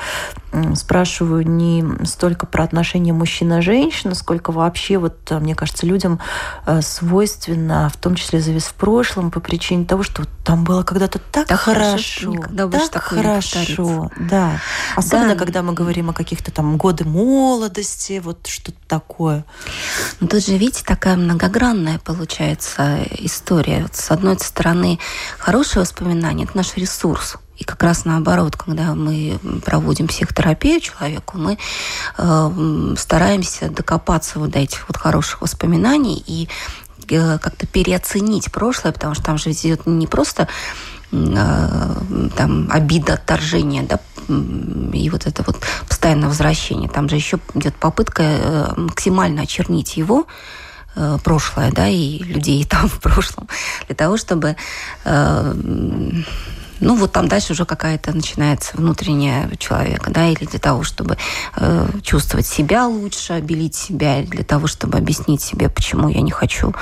э, 0.51 0.75
спрашиваю 0.75 1.47
не 1.47 1.83
столько 2.05 2.45
про 2.45 2.63
отношения 2.63 3.11
мужчина-женщина, 3.11 4.13
сколько 4.13 4.51
вообще, 4.51 4.99
вот, 4.99 5.17
э, 5.31 5.39
мне 5.39 5.55
кажется, 5.55 5.87
людям 5.87 6.19
э, 6.67 6.81
свойственно, 6.81 7.89
в 7.89 7.97
том 7.97 8.15
числе 8.15 8.39
завис 8.39 8.65
в 8.65 8.75
прошлом, 8.75 9.31
по 9.31 9.39
причине 9.39 9.85
того, 9.85 10.03
что 10.03 10.21
вот 10.21 10.29
там 10.43 10.63
было 10.63 10.83
когда-то 10.83 11.19
так, 11.31 11.47
так 11.47 11.59
хорошо, 11.59 12.31
хорошо 12.31 12.87
так 12.91 13.03
хорошо, 13.03 14.11
да. 14.19 14.59
Особенно, 14.95 15.33
да. 15.33 15.35
когда 15.35 15.63
мы 15.63 15.73
говорим 15.73 16.11
о 16.11 16.13
каких-то 16.13 16.51
там 16.51 16.77
годы 16.77 17.03
молодости, 17.03 18.21
вот 18.23 18.45
что-то 18.45 18.77
такое. 18.87 19.43
Ну, 20.19 20.27
тут 20.27 20.45
же, 20.45 20.55
видите, 20.57 20.83
такая 20.85 21.15
многогранная 21.15 21.97
получается 21.97 22.99
история. 23.17 23.81
Вот 23.81 23.95
с 23.95 24.11
одной 24.11 24.34
стороны, 24.43 24.99
хорошие 25.37 25.81
воспоминания– 25.81 26.43
это 26.45 26.57
наш 26.57 26.75
ресурс. 26.75 27.37
И 27.57 27.63
как 27.63 27.81
раз 27.83 28.03
наоборот, 28.03 28.57
когда 28.57 28.95
мы 28.95 29.39
проводим 29.63 30.07
психотерапию 30.07 30.81
человеку, 30.81 31.37
мы 31.37 31.57
э, 32.17 32.95
стараемся 32.97 33.69
докопаться 33.69 34.39
вот 34.39 34.51
до 34.51 34.59
этих 34.59 34.87
вот 34.89 34.97
хороших 34.97 35.41
воспоминаний 35.41 36.21
и 36.27 36.49
э, 37.09 37.37
как-то 37.39 37.65
переоценить 37.65 38.51
прошлое, 38.51 38.91
потому 38.91 39.15
что 39.15 39.23
там 39.23 39.37
же 39.37 39.51
идет 39.51 39.85
не 39.85 40.05
просто 40.05 40.49
э, 41.13 41.95
там 42.35 42.67
обида, 42.69 43.13
отторжение, 43.13 43.83
да, 43.83 43.99
и 44.27 45.09
вот 45.09 45.27
это 45.27 45.43
вот 45.45 45.57
постоянное 45.87 46.27
возвращение. 46.29 46.89
Там 46.89 47.07
же 47.07 47.15
еще 47.15 47.39
идет 47.53 47.75
попытка 47.75 48.23
э, 48.23 48.73
максимально 48.75 49.43
очернить 49.43 49.97
его, 49.97 50.25
Э, 50.95 51.17
прошлое, 51.23 51.71
да, 51.71 51.87
и 51.87 52.19
людей 52.19 52.63
там 52.69 52.87
в 52.87 52.99
прошлом, 52.99 53.47
для 53.87 53.95
того, 53.95 54.17
чтобы 54.17 54.55
э, 55.03 55.53
ну, 56.81 56.95
вот 56.95 57.11
там 57.11 57.27
дальше 57.27 57.53
уже 57.53 57.65
какая-то 57.65 58.13
начинается 58.13 58.77
внутренняя 58.77 59.49
человека, 59.57 60.11
да, 60.11 60.27
или 60.27 60.45
для 60.45 60.59
того, 60.59 60.83
чтобы 60.83 61.17
э, 61.57 61.87
чувствовать 62.01 62.47
себя 62.47 62.87
лучше, 62.87 63.33
обелить 63.33 63.75
себя, 63.75 64.19
или 64.19 64.27
для 64.27 64.43
того, 64.43 64.67
чтобы 64.67 64.97
объяснить 64.97 65.41
себе, 65.41 65.69
почему 65.69 66.07
я 66.09 66.21
не 66.21 66.31
хочу 66.31 66.73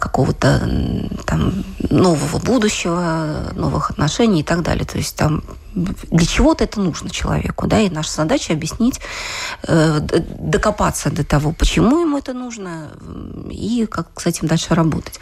какого-то 0.00 0.60
там 1.26 1.64
нового 1.90 2.38
будущего, 2.38 3.50
новых 3.54 3.90
отношений 3.90 4.40
и 4.40 4.44
так 4.44 4.62
далее. 4.62 4.84
То 4.84 4.98
есть 4.98 5.16
там 5.16 5.42
для 5.74 6.26
чего-то 6.26 6.64
это 6.64 6.80
нужно 6.80 7.10
человеку, 7.10 7.66
да, 7.66 7.78
и 7.78 7.90
наша 7.90 8.10
задача 8.10 8.52
объяснить, 8.52 9.00
э, 9.68 10.00
докопаться 10.00 11.10
до 11.10 11.24
того, 11.24 11.52
почему 11.52 12.00
ему 12.00 12.18
это 12.18 12.32
нужно, 12.32 12.88
и 13.50 13.86
как 13.86 14.08
с 14.20 14.26
этим 14.26 14.48
дальше 14.48 14.74
работать. 14.74 15.20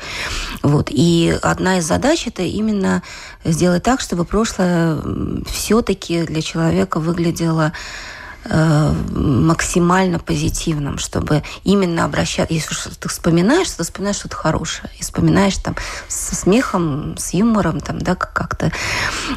Вот. 0.62 0.88
И 0.90 1.36
одна 1.42 1.78
из 1.78 1.84
задач 1.84 2.26
это 2.26 2.42
именно 2.42 3.02
сделать 3.44 3.82
так, 3.82 4.00
чтобы 4.00 4.24
прошлое 4.24 4.98
все-таки 5.50 6.22
для 6.22 6.40
человека 6.40 6.98
выглядело 6.98 7.72
максимально 8.50 10.18
позитивным, 10.18 10.98
чтобы 10.98 11.42
именно 11.64 12.04
обращаться, 12.04 12.54
если 12.54 12.74
ты 12.90 13.08
вспоминаешь, 13.08 13.70
то 13.70 13.84
вспоминаешь 13.84 14.16
что-то 14.16 14.36
хорошее, 14.36 14.90
и 14.98 15.02
вспоминаешь 15.02 15.56
там 15.58 15.76
со 16.08 16.34
смехом, 16.34 17.16
с 17.18 17.34
юмором, 17.34 17.80
там, 17.80 17.98
да, 17.98 18.14
как-то. 18.14 18.72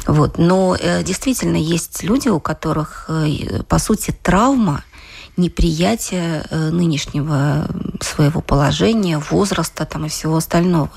Вот. 0.06 0.38
Но 0.38 0.76
э, 0.78 1.02
действительно 1.02 1.56
есть 1.56 2.02
люди, 2.02 2.28
у 2.28 2.40
которых, 2.40 3.06
э, 3.08 3.62
по 3.68 3.78
сути, 3.78 4.12
травма 4.22 4.82
неприятие 5.38 6.44
нынешнего 6.50 7.66
своего 8.02 8.42
положения, 8.42 9.18
возраста 9.18 9.86
там, 9.86 10.04
и 10.04 10.10
всего 10.10 10.36
остального. 10.36 10.90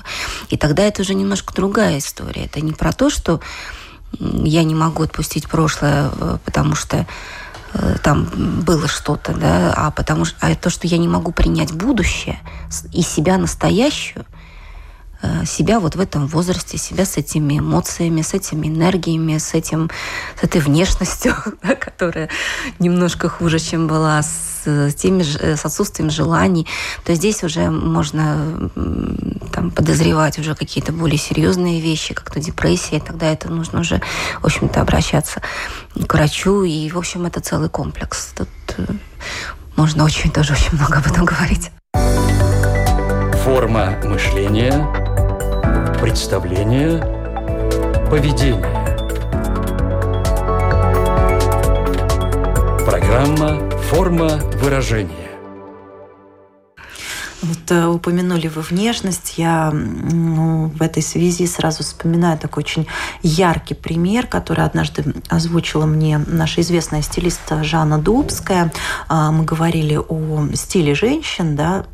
И 0.50 0.58
тогда 0.58 0.82
это 0.82 1.00
уже 1.00 1.14
немножко 1.14 1.54
другая 1.54 1.98
история. 1.98 2.44
Это 2.44 2.60
не 2.60 2.72
про 2.72 2.92
то, 2.92 3.08
что 3.08 3.40
я 4.20 4.62
не 4.62 4.74
могу 4.74 5.04
отпустить 5.04 5.48
прошлое, 5.48 6.10
потому 6.44 6.74
что 6.74 6.98
Э, 6.98 7.06
там 8.02 8.24
было 8.62 8.88
что-то, 8.88 9.32
да, 9.34 9.72
а 9.76 9.90
потому 9.90 10.24
что 10.24 10.36
а 10.40 10.54
то, 10.54 10.70
что 10.70 10.86
я 10.86 10.98
не 10.98 11.08
могу 11.08 11.32
принять 11.32 11.72
будущее 11.72 12.38
и 12.92 13.02
себя 13.02 13.38
настоящую, 13.38 14.24
Э, 14.26 14.35
себя 15.44 15.80
вот 15.80 15.96
в 15.96 16.00
этом 16.00 16.26
возрасте, 16.26 16.78
себя 16.78 17.04
с 17.04 17.16
этими 17.16 17.58
эмоциями, 17.58 18.22
с 18.22 18.34
этими 18.34 18.66
энергиями, 18.68 19.38
с, 19.38 19.54
этим, 19.54 19.90
с 20.38 20.44
этой 20.44 20.60
внешностью, 20.60 21.34
которая 21.80 22.28
немножко 22.78 23.28
хуже, 23.28 23.58
чем 23.58 23.86
была, 23.86 24.22
с, 24.22 24.92
теми, 24.96 25.22
с 25.22 25.64
отсутствием 25.64 26.10
желаний, 26.10 26.66
то 27.04 27.14
здесь 27.14 27.42
уже 27.44 27.70
можно 27.70 28.70
там, 29.52 29.70
подозревать 29.70 30.38
уже 30.38 30.54
какие-то 30.54 30.92
более 30.92 31.18
серьезные 31.18 31.80
вещи, 31.80 32.14
как-то 32.14 32.40
депрессия, 32.40 33.00
тогда 33.00 33.32
это 33.32 33.48
нужно 33.48 33.80
уже, 33.80 34.02
в 34.40 34.46
общем-то, 34.46 34.80
обращаться 34.80 35.40
к 36.06 36.12
врачу, 36.12 36.64
и, 36.64 36.90
в 36.90 36.98
общем, 36.98 37.26
это 37.26 37.40
целый 37.40 37.68
комплекс. 37.68 38.32
Тут 38.36 38.48
э, 38.76 38.84
можно 39.76 40.04
очень 40.04 40.30
тоже 40.30 40.52
очень 40.52 40.76
много 40.76 40.98
об 40.98 41.06
этом 41.06 41.24
говорить. 41.24 41.70
Форма 43.46 43.96
мышления– 44.02 44.72
представление, 46.00 46.98
поведение. 48.10 48.60
Программа 52.84 53.70
«Форма 53.82 54.30
выражения». 54.60 55.30
Вот 57.42 57.70
э, 57.70 57.86
упомянули 57.86 58.48
вы 58.48 58.62
внешность. 58.62 59.34
Я 59.36 59.70
ну, 59.70 60.66
в 60.66 60.82
этой 60.82 61.04
связи 61.04 61.46
сразу 61.46 61.84
вспоминаю 61.84 62.36
такой 62.38 62.64
очень 62.64 62.88
яркий 63.22 63.74
пример, 63.74 64.26
который 64.26 64.64
однажды 64.64 65.04
озвучила 65.28 65.86
мне 65.86 66.18
наша 66.18 66.62
известная 66.62 67.02
стилист 67.02 67.42
Жанна 67.62 67.98
Дубская. 67.98 68.72
А, 69.06 69.30
мы 69.30 69.44
говорили 69.44 69.96
о 69.96 70.48
стиле 70.54 70.96
женщин, 70.96 71.54
да, 71.54 71.86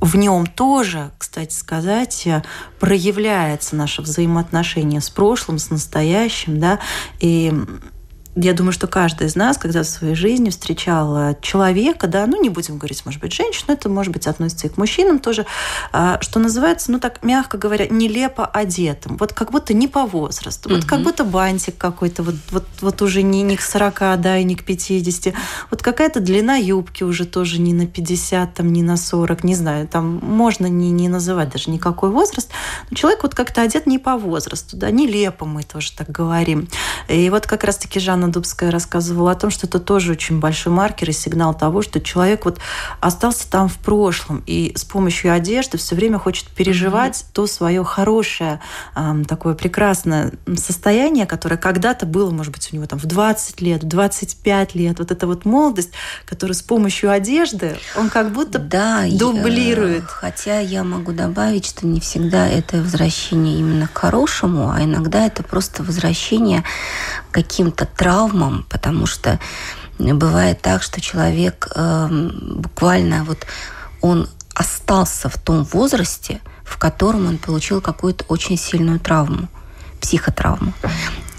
в 0.00 0.16
нем 0.16 0.46
тоже, 0.46 1.10
кстати 1.18 1.54
сказать, 1.54 2.28
проявляется 2.78 3.76
наше 3.76 4.02
взаимоотношение 4.02 5.00
с 5.00 5.10
прошлым, 5.10 5.58
с 5.58 5.70
настоящим, 5.70 6.60
да, 6.60 6.78
и 7.20 7.52
я 8.36 8.52
думаю, 8.52 8.72
что 8.72 8.86
каждый 8.86 9.26
из 9.26 9.34
нас, 9.34 9.56
когда 9.56 9.82
в 9.82 9.86
своей 9.86 10.14
жизни 10.14 10.50
встречал 10.50 11.34
человека, 11.40 12.06
да, 12.06 12.26
ну 12.26 12.40
не 12.40 12.50
будем 12.50 12.76
говорить, 12.76 13.02
может 13.06 13.20
быть, 13.20 13.32
женщину, 13.32 13.72
это, 13.72 13.88
может 13.88 14.12
быть, 14.12 14.26
относится 14.26 14.66
и 14.66 14.70
к 14.70 14.76
мужчинам 14.76 15.18
тоже, 15.18 15.46
а, 15.90 16.20
что 16.20 16.38
называется, 16.38 16.92
ну 16.92 17.00
так, 17.00 17.24
мягко 17.24 17.56
говоря, 17.56 17.86
нелепо 17.88 18.44
одетым. 18.44 19.16
Вот 19.16 19.32
как 19.32 19.52
будто 19.52 19.72
не 19.72 19.88
по 19.88 20.04
возрасту. 20.04 20.68
Вот 20.68 20.84
как 20.84 21.02
будто 21.02 21.24
бантик 21.24 21.78
какой-то, 21.78 22.22
вот, 22.22 22.34
вот, 22.50 22.64
вот 22.82 23.02
уже 23.02 23.22
не, 23.22 23.42
не 23.42 23.56
к 23.56 23.62
40, 23.62 24.20
да, 24.20 24.36
и 24.36 24.44
не 24.44 24.54
к 24.54 24.64
50. 24.64 25.34
Вот 25.70 25.82
какая-то 25.82 26.20
длина 26.20 26.56
юбки 26.56 27.04
уже 27.04 27.24
тоже 27.24 27.58
не 27.58 27.72
на 27.72 27.86
50, 27.86 28.52
там, 28.52 28.70
не 28.70 28.82
на 28.82 28.98
40, 28.98 29.44
не 29.44 29.54
знаю, 29.54 29.88
там 29.88 30.20
можно 30.22 30.66
не, 30.66 30.90
не 30.90 31.08
называть 31.08 31.50
даже 31.50 31.70
никакой 31.70 32.10
возраст. 32.10 32.50
Но 32.90 32.96
человек 32.96 33.22
вот 33.22 33.34
как-то 33.34 33.62
одет 33.62 33.86
не 33.86 33.98
по 33.98 34.18
возрасту, 34.18 34.76
да, 34.76 34.90
нелепо 34.90 35.46
мы 35.46 35.62
тоже 35.62 35.92
так 35.92 36.10
говорим. 36.10 36.68
И 37.08 37.30
вот 37.30 37.46
как 37.46 37.64
раз-таки 37.64 37.98
Жанна 37.98 38.25
Анна 38.26 38.32
Дубская 38.32 38.72
рассказывала 38.72 39.30
о 39.30 39.34
том, 39.36 39.50
что 39.50 39.68
это 39.68 39.78
тоже 39.78 40.10
очень 40.10 40.40
большой 40.40 40.72
маркер 40.72 41.10
и 41.10 41.12
сигнал 41.12 41.54
того, 41.54 41.80
что 41.82 42.00
человек 42.00 42.44
вот 42.44 42.58
остался 43.00 43.48
там 43.48 43.68
в 43.68 43.76
прошлом 43.76 44.42
и 44.46 44.72
с 44.74 44.84
помощью 44.84 45.32
одежды 45.32 45.78
все 45.78 45.94
время 45.94 46.18
хочет 46.18 46.48
переживать 46.48 47.20
mm-hmm. 47.20 47.32
то 47.32 47.46
свое 47.46 47.84
хорошее, 47.84 48.60
такое 49.28 49.54
прекрасное 49.54 50.32
состояние, 50.56 51.26
которое 51.26 51.56
когда-то 51.56 52.04
было, 52.04 52.32
может 52.32 52.52
быть, 52.52 52.68
у 52.72 52.76
него 52.76 52.86
там 52.86 52.98
в 52.98 53.06
20 53.06 53.60
лет, 53.60 53.84
в 53.84 53.86
25 53.86 54.74
лет. 54.74 54.98
Вот 54.98 55.12
эта 55.12 55.26
вот 55.28 55.44
молодость, 55.44 55.92
которую 56.24 56.56
с 56.56 56.62
помощью 56.62 57.12
одежды 57.12 57.76
он 57.96 58.10
как 58.10 58.32
будто 58.32 58.58
да, 58.58 59.04
дублирует. 59.08 60.02
Я, 60.02 60.08
хотя 60.08 60.58
я 60.58 60.82
могу 60.82 61.12
добавить, 61.12 61.66
что 61.66 61.86
не 61.86 62.00
всегда 62.00 62.48
это 62.48 62.78
возвращение 62.78 63.60
именно 63.60 63.86
к 63.86 63.96
хорошему, 63.96 64.70
а 64.70 64.82
иногда 64.82 65.26
это 65.26 65.44
просто 65.44 65.84
возвращение 65.84 66.64
каким-то 67.36 67.84
травмам, 67.84 68.64
потому 68.70 69.04
что 69.04 69.38
бывает 69.98 70.62
так, 70.62 70.82
что 70.82 71.02
человек 71.02 71.68
э, 71.74 72.08
буквально 72.10 73.24
вот 73.24 73.46
он 74.00 74.30
остался 74.54 75.28
в 75.28 75.36
том 75.36 75.64
возрасте, 75.64 76.40
в 76.64 76.78
котором 76.78 77.26
он 77.26 77.36
получил 77.36 77.82
какую-то 77.82 78.24
очень 78.28 78.56
сильную 78.56 78.98
травму, 79.00 79.48
психотравму. 80.00 80.72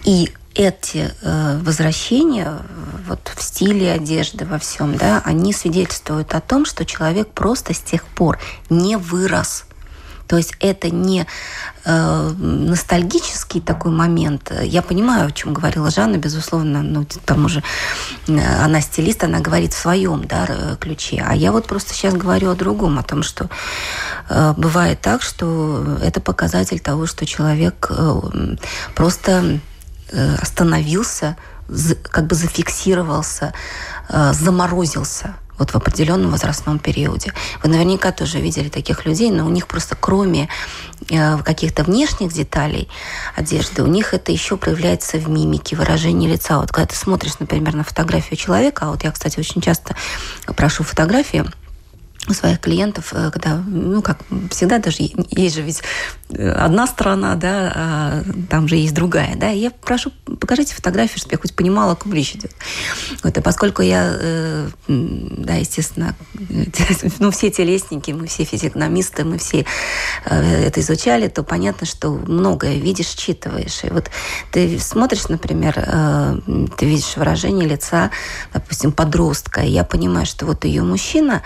И 0.04 0.32
эти 0.54 1.12
э, 1.24 1.60
возвращения 1.64 2.60
вот 3.08 3.32
в 3.36 3.42
стиле 3.42 3.92
одежды, 3.92 4.46
во 4.46 4.60
всем, 4.60 4.98
да, 4.98 5.24
они 5.26 5.52
свидетельствуют 5.52 6.36
о 6.36 6.42
том, 6.42 6.66
что 6.66 6.86
человек 6.86 7.30
просто 7.30 7.74
с 7.74 7.80
тех 7.80 8.04
пор 8.04 8.38
не 8.70 8.98
вырос 8.98 9.66
то 10.28 10.38
есть 10.38 10.54
это 10.60 10.90
не 10.90 11.26
э, 11.86 12.30
ностальгический 12.38 13.62
такой 13.62 13.92
момент. 13.92 14.52
Я 14.62 14.82
понимаю, 14.82 15.28
о 15.28 15.32
чем 15.32 15.54
говорила 15.54 15.90
Жанна, 15.90 16.18
безусловно, 16.18 16.82
ну, 16.82 17.06
к 17.06 17.20
тому 17.26 17.50
же 17.50 17.64
э, 18.28 18.64
она 18.64 18.82
стилист, 18.82 19.24
она 19.24 19.40
говорит 19.40 19.74
в 19.74 19.78
своем 19.78 20.28
да, 20.28 20.78
ключе. 20.80 21.24
А 21.26 21.36
я 21.36 21.52
вот 21.52 21.66
просто 21.66 21.94
сейчас 21.94 22.14
говорю 22.14 22.52
о 22.52 22.56
другом, 22.56 23.00
о 23.00 23.04
том, 23.04 23.24
что 23.24 23.50
э, 24.30 24.54
бывает 24.58 25.02
так, 25.02 25.22
что 25.22 25.98
это 26.04 26.20
показатель 26.20 26.80
того, 26.80 27.06
что 27.06 27.26
человек 27.26 27.88
э, 27.90 28.22
просто 28.96 29.60
э, 30.12 30.36
остановился, 30.36 31.38
как 32.12 32.28
бы 32.28 32.36
зафиксировался, 32.36 33.54
э, 34.10 34.34
заморозился– 34.34 35.36
вот 35.58 35.72
в 35.72 35.76
определенном 35.76 36.32
возрастном 36.32 36.80
периоде. 36.80 37.34
Вы 37.64 37.70
наверняка 37.70 38.12
тоже 38.12 38.40
видели 38.40 38.70
таких 38.70 39.06
людей, 39.06 39.32
но 39.32 39.46
у 39.46 39.50
них 39.50 39.68
просто 39.68 39.96
кроме 40.00 40.50
э, 41.10 41.38
каких-то 41.40 41.84
внешних 41.84 42.34
деталей 42.34 42.88
одежды, 43.36 43.84
у 43.84 43.88
них 43.88 44.14
это 44.14 44.32
еще 44.32 44.58
проявляется 44.58 45.18
в 45.18 45.30
мимике, 45.30 45.76
выражении 45.76 46.30
лица. 46.30 46.60
Вот 46.60 46.72
когда 46.72 46.88
ты 46.88 46.96
смотришь, 46.96 47.40
например, 47.40 47.76
на 47.76 47.84
фотографию 47.84 48.38
человека, 48.38 48.86
а 48.86 48.92
вот 48.92 49.04
я, 49.04 49.12
кстати, 49.12 49.40
очень 49.40 49.62
часто 49.62 49.96
прошу 50.56 50.84
фотографии, 50.84 51.46
у 52.28 52.34
своих 52.34 52.60
клиентов, 52.60 53.14
э, 53.14 53.32
когда, 53.32 53.56
ну, 53.56 54.02
как 54.02 54.20
всегда, 54.52 54.80
даже 54.80 54.98
есть 55.30 55.56
же 55.56 55.62
ведь 55.62 55.82
э, 56.30 56.50
одна 56.50 56.86
сторона, 56.88 57.36
да, 57.36 57.72
а 57.74 58.24
там 58.50 58.68
же 58.68 58.76
есть 58.76 58.94
другая, 58.94 59.36
да, 59.36 59.50
я 59.50 59.72
прошу, 59.72 60.12
покажите 60.40 60.76
фотографию, 60.76 61.20
чтобы 61.20 61.34
я 61.34 61.38
хоть 61.38 61.56
понимала, 61.56 61.96
ком 61.96 62.14
речь 62.14 62.36
идет. 62.36 62.52
Вот, 63.24 63.38
и 63.38 63.42
поскольку 63.42 63.82
я, 63.82 64.14
э, 64.20 64.68
да, 64.88 65.54
естественно, 65.56 66.16
ну, 67.20 67.32
все 67.32 67.50
телесники, 67.50 68.12
мы 68.12 68.28
все 68.28 68.44
физиогномисты, 68.44 69.24
мы 69.24 69.38
все 69.38 69.66
это 70.26 70.82
изучали, 70.82 71.28
то 71.28 71.44
понятно, 71.44 71.88
что 71.88 72.12
многое 72.12 72.78
видишь, 72.78 73.16
считываешь. 73.16 73.84
И 73.84 73.90
вот 73.90 74.10
ты 74.52 74.80
смотришь, 74.80 75.30
например, 75.30 75.74
ты 76.78 76.86
видишь 76.86 77.16
выражение 77.16 77.68
лица, 77.68 78.12
допустим, 78.54 78.92
подростка, 78.92 79.62
и 79.62 79.70
я 79.70 79.84
понимаю, 79.84 80.26
что 80.26 80.46
вот 80.46 80.66
ее 80.66 80.84
мужчина, 80.84 81.44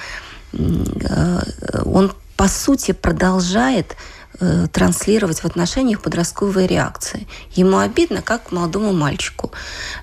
он 0.54 2.12
по 2.42 2.48
сути 2.48 2.92
продолжает 2.92 3.96
э, 4.40 4.66
транслировать 4.72 5.42
в 5.42 5.46
отношениях 5.46 6.02
подростковые 6.02 6.66
реакции. 6.66 7.28
Ему 7.52 7.78
обидно, 7.78 8.24
как 8.24 8.52
молодому 8.52 8.94
мальчику. 8.94 9.52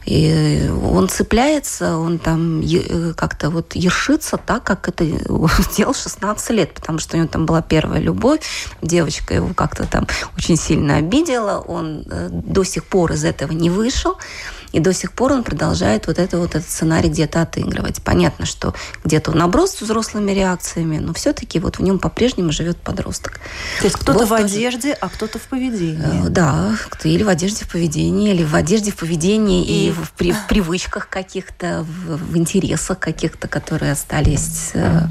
И 0.06 0.70
он 0.92 1.08
цепляется, 1.08 1.96
он 1.96 2.20
там 2.20 2.60
э, 2.60 3.12
как-то 3.16 3.50
вот 3.50 3.74
ершится 3.74 4.36
так, 4.36 4.62
как 4.62 4.88
это 4.88 5.04
сделал 5.72 5.94
16 5.94 6.50
лет, 6.50 6.74
потому 6.74 7.00
что 7.00 7.16
у 7.16 7.18
него 7.18 7.28
там 7.28 7.44
была 7.44 7.60
первая 7.60 8.00
любовь, 8.00 8.42
девочка 8.82 9.34
его 9.34 9.52
как-то 9.52 9.84
там 9.84 10.06
очень 10.36 10.56
сильно 10.56 10.98
обидела, 10.98 11.58
он 11.58 12.04
э, 12.08 12.28
до 12.30 12.62
сих 12.62 12.84
пор 12.84 13.10
из 13.14 13.24
этого 13.24 13.50
не 13.50 13.68
вышел. 13.68 14.16
И 14.72 14.80
до 14.80 14.92
сих 14.92 15.12
пор 15.12 15.32
он 15.32 15.44
продолжает 15.44 16.06
вот 16.06 16.18
это 16.18 16.38
вот 16.38 16.54
этот 16.54 16.68
сценарий 16.68 17.08
где-то 17.08 17.42
отыгрывать. 17.42 18.02
Понятно, 18.02 18.46
что 18.46 18.74
где-то 19.04 19.30
он 19.30 19.42
оброс 19.42 19.76
с 19.76 19.80
взрослыми 19.80 20.32
реакциями, 20.32 20.98
но 20.98 21.14
все-таки 21.14 21.58
вот 21.58 21.78
в 21.78 21.82
нем 21.82 21.98
по-прежнему 21.98 22.52
живет 22.52 22.76
подросток. 22.78 23.40
То 23.78 23.84
есть 23.84 23.96
кто-то 23.96 24.20
вот 24.20 24.28
в 24.28 24.34
одежде, 24.34 24.92
а 24.92 25.08
кто-то 25.08 25.38
в 25.38 25.42
поведении. 25.42 26.26
Э, 26.26 26.28
да, 26.28 26.76
кто 26.90 27.08
или 27.08 27.22
в 27.22 27.28
одежде 27.28 27.64
в 27.64 27.68
поведении, 27.68 28.32
или 28.32 28.44
в 28.44 28.54
одежде 28.54 28.90
в 28.90 28.96
поведенении 28.96 29.64
и, 29.64 29.88
и 29.88 29.90
в, 29.92 30.12
при, 30.12 30.32
в 30.32 30.46
привычках 30.46 31.08
каких-то, 31.08 31.84
в, 31.84 32.32
в 32.32 32.36
интересах 32.36 32.98
каких-то, 32.98 33.48
которые 33.48 33.92
остались 33.92 34.70
э, 34.74 35.02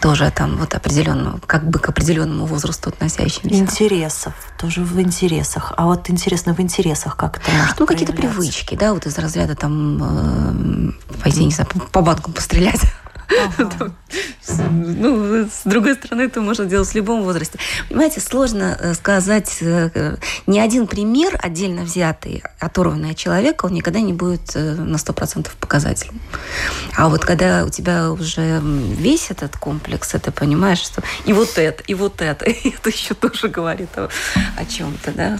тоже 0.00 0.32
там 0.34 0.56
вот 0.56 0.74
определенного, 0.74 1.38
как 1.46 1.68
бы 1.68 1.78
к 1.78 1.88
определенному 1.88 2.46
возрасту 2.46 2.88
относящимся. 2.88 3.54
Интересов, 3.54 4.34
тоже 4.58 4.82
в 4.82 5.00
интересах. 5.00 5.72
А 5.76 5.86
вот 5.86 6.10
интересно, 6.10 6.54
в 6.54 6.60
интересах 6.60 7.16
как 7.16 7.38
это 7.38 7.50
может 7.52 7.78
Ну, 7.78 7.86
какие-то 7.86 8.12
привычки, 8.12 8.74
да, 8.74 8.92
вот 8.92 9.06
из 9.06 9.16
разряда 9.18 9.54
там, 9.54 10.94
э, 11.14 11.22
пойти, 11.22 11.44
не 11.44 11.52
знаю, 11.52 11.68
по 11.92 12.02
банкам 12.02 12.32
пострелять. 12.32 12.80
Ну, 14.70 15.46
с 15.46 15.62
другой 15.64 15.94
стороны, 15.94 16.22
это 16.22 16.40
можно 16.40 16.64
делать 16.64 16.88
в 16.88 16.94
любом 16.94 17.22
возрасте. 17.22 17.58
Понимаете, 17.88 18.20
сложно 18.20 18.76
э, 18.78 18.94
сказать 18.94 19.58
э, 19.60 20.16
ни 20.46 20.58
один 20.58 20.86
пример, 20.86 21.38
отдельно 21.40 21.82
взятый, 21.82 22.42
оторванный 22.58 23.12
от 23.12 23.16
человека, 23.16 23.66
он 23.66 23.72
никогда 23.72 24.00
не 24.00 24.12
будет 24.12 24.54
э, 24.54 24.74
на 24.74 24.96
100% 24.96 25.48
показателем. 25.60 26.20
А 26.96 27.08
вот 27.08 27.24
когда 27.24 27.64
у 27.64 27.70
тебя 27.70 28.12
уже 28.12 28.60
весь 28.62 29.30
этот 29.30 29.56
комплекс, 29.56 30.08
ты 30.08 30.30
понимаешь, 30.30 30.80
что 30.80 31.02
и 31.24 31.32
вот 31.32 31.56
это, 31.56 31.82
и 31.84 31.94
вот 31.94 32.20
это, 32.20 32.44
и 32.50 32.70
это 32.70 32.90
еще 32.90 33.14
тоже 33.14 33.48
говорит 33.48 33.96
о, 33.96 34.08
о 34.56 34.64
чем-то, 34.64 35.12
да. 35.12 35.38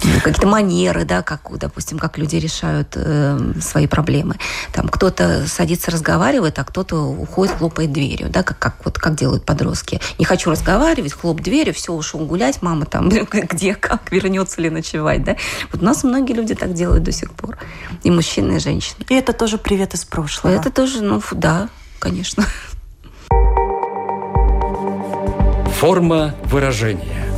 Какие-то 0.00 0.46
манеры, 0.46 1.04
да, 1.04 1.22
как, 1.22 1.40
допустим, 1.58 1.98
как 1.98 2.18
люди 2.18 2.36
решают 2.36 2.92
э, 2.94 3.38
свои 3.60 3.86
проблемы. 3.86 4.36
Там 4.72 4.88
кто-то 4.88 5.46
садится 5.46 5.90
разговаривает, 5.90 6.58
а 6.58 6.64
кто-то 6.64 6.96
уходит, 6.96 7.56
хлопает 7.56 7.92
дверью, 7.92 8.28
да, 8.30 8.42
как, 8.42 8.58
как, 8.58 8.76
вот, 8.84 8.98
как 8.98 9.14
делают 9.14 9.44
подростки. 9.44 10.00
Не 10.18 10.24
хочу 10.24 10.50
разговаривать, 10.50 11.12
хлоп 11.12 11.40
дверью, 11.40 11.74
все, 11.74 11.92
ушел 11.92 12.20
гулять, 12.20 12.62
мама 12.62 12.86
там 12.86 13.08
где, 13.32 13.74
как, 13.74 14.10
вернется 14.10 14.60
ли 14.60 14.70
ночевать, 14.70 15.24
да. 15.24 15.36
Вот 15.72 15.82
у 15.82 15.84
нас 15.84 16.02
многие 16.04 16.32
люди 16.32 16.54
так 16.54 16.72
делают 16.72 17.02
до 17.02 17.12
сих 17.12 17.32
пор. 17.32 17.58
И 18.02 18.10
мужчины, 18.10 18.56
и 18.56 18.58
женщины. 18.58 19.04
И 19.08 19.14
это 19.14 19.32
тоже 19.32 19.58
привет 19.58 19.94
из 19.94 20.04
прошлого. 20.04 20.52
Это 20.52 20.70
тоже, 20.70 21.02
ну, 21.02 21.20
да, 21.32 21.68
конечно. 21.98 22.44
Форма 25.78 26.34
выражения. 26.44 27.29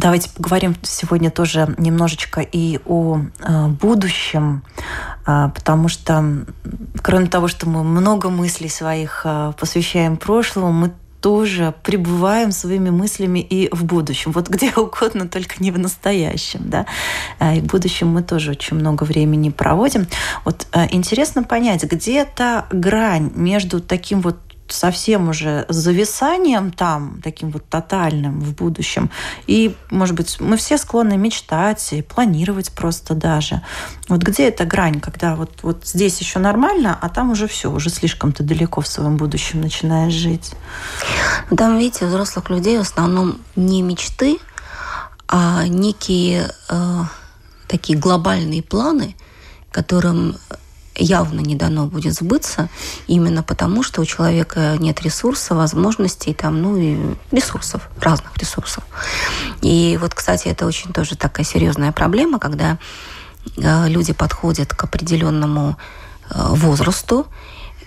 Давайте 0.00 0.30
поговорим 0.30 0.74
сегодня 0.80 1.30
тоже 1.30 1.74
немножечко 1.76 2.40
и 2.40 2.80
о 2.86 3.18
э, 3.18 3.66
будущем, 3.66 4.62
э, 5.26 5.50
потому 5.54 5.88
что 5.88 6.46
кроме 7.02 7.26
того, 7.26 7.48
что 7.48 7.68
мы 7.68 7.84
много 7.84 8.30
мыслей 8.30 8.70
своих 8.70 9.20
э, 9.24 9.52
посвящаем 9.60 10.16
прошлому, 10.16 10.72
мы 10.72 10.92
тоже 11.20 11.74
пребываем 11.82 12.50
своими 12.50 12.88
мыслями 12.88 13.40
и 13.40 13.68
в 13.74 13.84
будущем. 13.84 14.32
Вот 14.32 14.48
где 14.48 14.72
угодно, 14.76 15.28
только 15.28 15.56
не 15.62 15.70
в 15.70 15.78
настоящем. 15.78 16.70
Да? 16.70 16.86
И 17.54 17.60
в 17.60 17.66
будущем 17.66 18.08
мы 18.08 18.22
тоже 18.22 18.52
очень 18.52 18.78
много 18.78 19.04
времени 19.04 19.50
проводим. 19.50 20.06
Вот 20.46 20.66
интересно 20.92 21.42
понять, 21.42 21.84
где 21.84 22.24
то 22.24 22.64
грань 22.70 23.32
между 23.34 23.80
таким 23.82 24.22
вот 24.22 24.38
совсем 24.72 25.28
уже 25.28 25.66
зависанием 25.68 26.70
там, 26.72 27.20
таким 27.22 27.50
вот 27.50 27.64
тотальным 27.68 28.40
в 28.40 28.54
будущем. 28.54 29.10
И, 29.46 29.76
может 29.90 30.14
быть, 30.14 30.40
мы 30.40 30.56
все 30.56 30.78
склонны 30.78 31.16
мечтать 31.16 31.92
и 31.92 32.02
планировать 32.02 32.72
просто 32.72 33.14
даже. 33.14 33.62
Вот 34.08 34.22
где 34.22 34.48
эта 34.48 34.64
грань, 34.64 35.00
когда 35.00 35.36
вот, 35.36 35.50
вот 35.62 35.86
здесь 35.86 36.20
еще 36.20 36.38
нормально, 36.38 36.98
а 37.00 37.08
там 37.08 37.30
уже 37.30 37.46
все, 37.46 37.70
уже 37.70 37.90
слишком 37.90 38.32
ты 38.32 38.42
далеко 38.42 38.80
в 38.80 38.88
своем 38.88 39.16
будущем 39.16 39.60
начинаешь 39.60 40.12
жить? 40.12 40.52
Там, 41.56 41.78
видите, 41.78 42.04
у 42.04 42.08
взрослых 42.08 42.50
людей 42.50 42.78
в 42.78 42.82
основном 42.82 43.38
не 43.56 43.82
мечты, 43.82 44.38
а 45.28 45.66
некие 45.66 46.50
э, 46.68 47.02
такие 47.68 47.98
глобальные 47.98 48.62
планы, 48.62 49.14
которым 49.70 50.36
явно 51.00 51.40
не 51.40 51.54
дано 51.54 51.86
будет 51.86 52.14
сбыться, 52.14 52.68
именно 53.06 53.42
потому, 53.42 53.82
что 53.82 54.00
у 54.02 54.04
человека 54.04 54.76
нет 54.78 55.02
ресурса, 55.02 55.54
возможностей, 55.54 56.34
там, 56.34 56.60
ну 56.62 56.76
и 56.76 56.96
ресурсов, 57.32 57.88
разных 58.00 58.36
ресурсов. 58.36 58.84
И 59.62 59.98
вот, 60.00 60.14
кстати, 60.14 60.48
это 60.48 60.66
очень 60.66 60.92
тоже 60.92 61.16
такая 61.16 61.44
серьезная 61.44 61.92
проблема, 61.92 62.38
когда 62.38 62.78
э, 63.56 63.88
люди 63.88 64.12
подходят 64.12 64.74
к 64.74 64.84
определенному 64.84 65.76
э, 66.30 66.34
возрасту, 66.50 67.26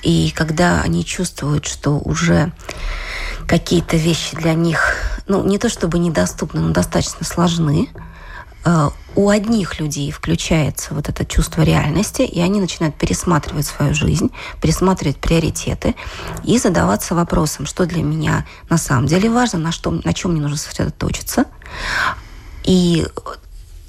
и 0.01 0.31
когда 0.35 0.81
они 0.81 1.05
чувствуют, 1.05 1.65
что 1.65 1.97
уже 1.97 2.51
какие-то 3.47 3.95
вещи 3.95 4.35
для 4.35 4.53
них, 4.53 4.95
ну, 5.27 5.45
не 5.45 5.57
то 5.57 5.69
чтобы 5.69 5.99
недоступны, 5.99 6.59
но 6.59 6.73
достаточно 6.73 7.25
сложны, 7.25 7.89
у 9.15 9.29
одних 9.29 9.79
людей 9.79 10.11
включается 10.11 10.93
вот 10.93 11.09
это 11.09 11.25
чувство 11.25 11.61
реальности, 11.61 12.23
и 12.23 12.39
они 12.39 12.59
начинают 12.59 12.95
пересматривать 12.95 13.65
свою 13.65 13.93
жизнь, 13.93 14.31
пересматривать 14.61 15.17
приоритеты 15.17 15.95
и 16.43 16.57
задаваться 16.57 17.13
вопросом, 17.13 17.65
что 17.65 17.85
для 17.85 18.01
меня 18.01 18.45
на 18.69 18.77
самом 18.77 19.05
деле 19.05 19.29
важно, 19.29 19.59
на, 19.59 19.71
что, 19.71 19.91
на 19.91 20.13
чем 20.13 20.31
мне 20.31 20.41
нужно 20.41 20.57
сосредоточиться. 20.57 21.45
И 22.63 23.05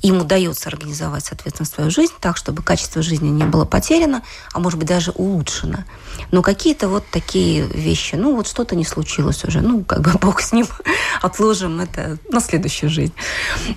им 0.05 0.21
удается 0.21 0.69
организовать, 0.69 1.25
соответственно, 1.25 1.67
свою 1.67 1.91
жизнь 1.91 2.13
так, 2.21 2.37
чтобы 2.37 2.63
качество 2.63 3.01
жизни 3.01 3.29
не 3.31 3.45
было 3.45 3.65
потеряно, 3.65 4.23
а 4.53 4.61
может 4.61 4.79
быть 4.79 4.87
даже 4.87 5.13
улучшено. 5.13 5.85
Но 6.31 6.43
какие-то 6.43 6.89
вот 6.89 7.05
такие 7.11 7.67
вещи, 7.67 8.15
ну 8.15 8.37
вот 8.37 8.47
что-то 8.47 8.77
не 8.77 8.85
случилось 8.85 9.43
уже, 9.45 9.63
ну 9.63 9.83
как 9.83 10.03
бы 10.03 10.11
бог 10.21 10.43
с 10.43 10.53
ним, 10.53 10.67
отложим 11.23 11.81
это 11.81 12.19
на 12.31 12.41
следующую 12.41 12.91
жизнь. 12.91 13.15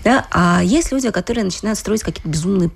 Да? 0.03 0.27
А 0.29 0.61
есть 0.61 0.91
люди, 0.91 1.09
которые 1.11 1.45
начинают 1.45 1.79
строить 1.79 2.03
какие-то 2.03 2.27
безумные 2.27 2.71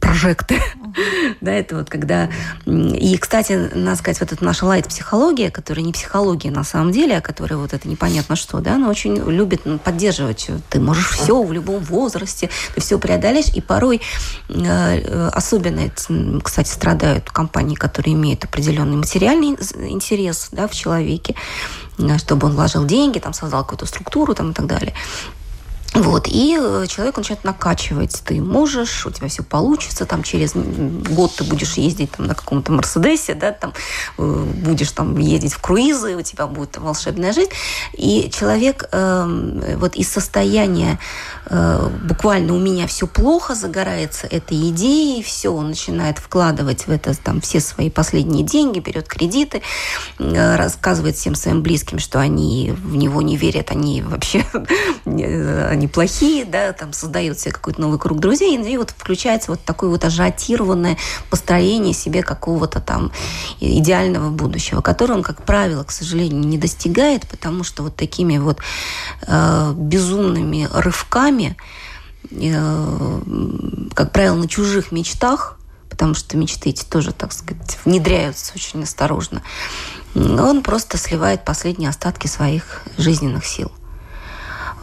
прожекты. 0.00 0.56
Uh-huh. 0.56 1.36
да, 1.40 1.52
это 1.52 1.76
вот 1.76 1.90
когда... 1.90 2.30
И, 2.66 3.16
кстати, 3.18 3.70
надо 3.74 3.96
сказать, 3.96 4.20
вот 4.20 4.32
эта 4.32 4.44
наша 4.44 4.66
лайт-психология, 4.66 5.50
которая 5.50 5.84
не 5.84 5.92
психология 5.92 6.50
на 6.50 6.64
самом 6.64 6.92
деле, 6.92 7.18
а 7.18 7.20
которая 7.20 7.58
вот 7.58 7.72
это 7.72 7.88
непонятно 7.88 8.36
что, 8.36 8.60
да, 8.60 8.74
она 8.74 8.88
очень 8.88 9.16
любит 9.16 9.62
поддерживать. 9.82 10.48
Ты 10.68 10.80
можешь 10.80 11.10
все 11.10 11.42
в 11.42 11.52
любом 11.52 11.82
возрасте, 11.82 12.50
ты 12.74 12.80
все 12.80 12.98
преодолеешь, 12.98 13.48
и 13.54 13.60
порой 13.60 14.00
э, 14.48 15.28
особенно, 15.32 15.90
кстати, 16.42 16.68
страдают 16.68 17.30
компании, 17.30 17.74
которые 17.74 18.14
имеют 18.14 18.44
определенный 18.44 18.96
материальный 18.96 19.50
интерес 19.88 20.48
да, 20.52 20.66
в 20.66 20.74
человеке, 20.74 21.34
э, 21.98 22.18
чтобы 22.18 22.48
он 22.48 22.54
вложил 22.54 22.84
деньги, 22.84 23.18
там, 23.18 23.32
создал 23.32 23.62
какую-то 23.62 23.86
структуру 23.86 24.34
там, 24.34 24.50
и 24.50 24.54
так 24.54 24.66
далее. 24.66 24.94
Вот, 25.94 26.28
и 26.28 26.56
э, 26.60 26.86
человек 26.88 27.16
начинает 27.16 27.42
накачивать. 27.42 28.22
Ты 28.24 28.40
можешь, 28.40 29.06
у 29.06 29.10
тебя 29.10 29.26
все 29.26 29.42
получится, 29.42 30.06
там 30.06 30.22
через 30.22 30.52
год 30.54 31.34
ты 31.34 31.42
будешь 31.42 31.74
ездить 31.74 32.12
там, 32.12 32.26
на 32.26 32.34
каком-то 32.36 32.70
Мерседесе, 32.70 33.34
да, 33.34 33.50
там 33.50 33.72
э, 34.16 34.22
будешь 34.22 34.92
там 34.92 35.18
ездить 35.18 35.52
в 35.52 35.60
круизы, 35.60 36.16
у 36.16 36.22
тебя 36.22 36.46
будет 36.46 36.70
там, 36.72 36.84
волшебная 36.84 37.32
жизнь. 37.32 37.50
И 37.94 38.30
человек 38.32 38.88
э, 38.92 39.76
вот 39.78 39.96
из 39.96 40.08
состояния 40.08 41.00
э, 41.46 41.90
буквально 42.04 42.54
у 42.54 42.60
меня 42.60 42.86
все 42.86 43.08
плохо, 43.08 43.56
загорается 43.56 44.28
этой 44.28 44.70
идеей, 44.70 45.24
все, 45.24 45.50
он 45.50 45.70
начинает 45.70 46.18
вкладывать 46.18 46.86
в 46.86 46.90
это 46.90 47.20
там 47.20 47.40
все 47.40 47.58
свои 47.58 47.90
последние 47.90 48.44
деньги, 48.44 48.78
берет 48.78 49.08
кредиты, 49.08 49.60
э, 50.20 50.56
рассказывает 50.56 51.16
всем 51.16 51.34
своим 51.34 51.62
близким, 51.62 51.98
что 51.98 52.20
они 52.20 52.72
в 52.76 52.94
него 52.94 53.22
не 53.22 53.36
верят, 53.36 53.72
они 53.72 54.02
вообще 54.02 54.46
они 55.80 55.88
плохие, 55.88 56.44
да, 56.44 56.74
там 56.74 56.92
создают 56.92 57.38
себе 57.38 57.52
какой-то 57.52 57.80
новый 57.80 57.98
круг 57.98 58.20
друзей, 58.20 58.54
и 58.56 58.76
вот 58.76 58.90
включается 58.90 59.50
вот 59.50 59.64
такое 59.64 59.88
вот 59.88 60.04
ажиотированное 60.04 60.98
построение 61.30 61.94
себе 61.94 62.22
какого-то 62.22 62.80
там 62.80 63.10
идеального 63.60 64.28
будущего, 64.28 64.82
которое 64.82 65.14
он, 65.14 65.22
как 65.22 65.42
правило, 65.42 65.82
к 65.82 65.90
сожалению, 65.90 66.46
не 66.46 66.58
достигает, 66.58 67.26
потому 67.26 67.64
что 67.64 67.82
вот 67.82 67.96
такими 67.96 68.36
вот 68.36 68.58
э, 69.26 69.72
безумными 69.74 70.68
рывками, 70.70 71.56
э, 72.30 73.20
как 73.94 74.12
правило, 74.12 74.34
на 74.34 74.48
чужих 74.48 74.92
мечтах 74.92 75.56
потому 75.88 76.14
что 76.14 76.36
мечты 76.36 76.70
эти 76.70 76.84
тоже, 76.84 77.12
так 77.12 77.32
сказать, 77.32 77.76
внедряются 77.84 78.52
очень 78.54 78.84
осторожно. 78.84 79.42
Он 80.14 80.62
просто 80.62 80.96
сливает 80.96 81.44
последние 81.44 81.90
остатки 81.90 82.26
своих 82.26 82.82
жизненных 82.96 83.44
сил. 83.44 83.70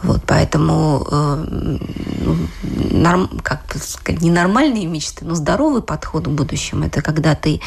Вот, 0.02 0.22
поэтому 0.26 1.06
э, 1.10 1.78
норм, 2.92 3.40
как 3.42 3.66
бы 3.66 3.78
сказать, 3.80 4.22
ненормальные 4.22 4.86
мечты, 4.86 5.24
но 5.24 5.34
здоровый 5.34 5.82
подход 5.82 6.26
к 6.26 6.28
будущему– 6.28 6.84
это 6.86 7.02
когда 7.02 7.34
ты 7.34 7.60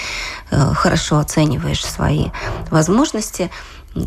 э, 0.50 0.74
хорошо 0.74 1.18
оцениваешь 1.18 1.84
свои 1.84 2.28
возможности, 2.70 3.52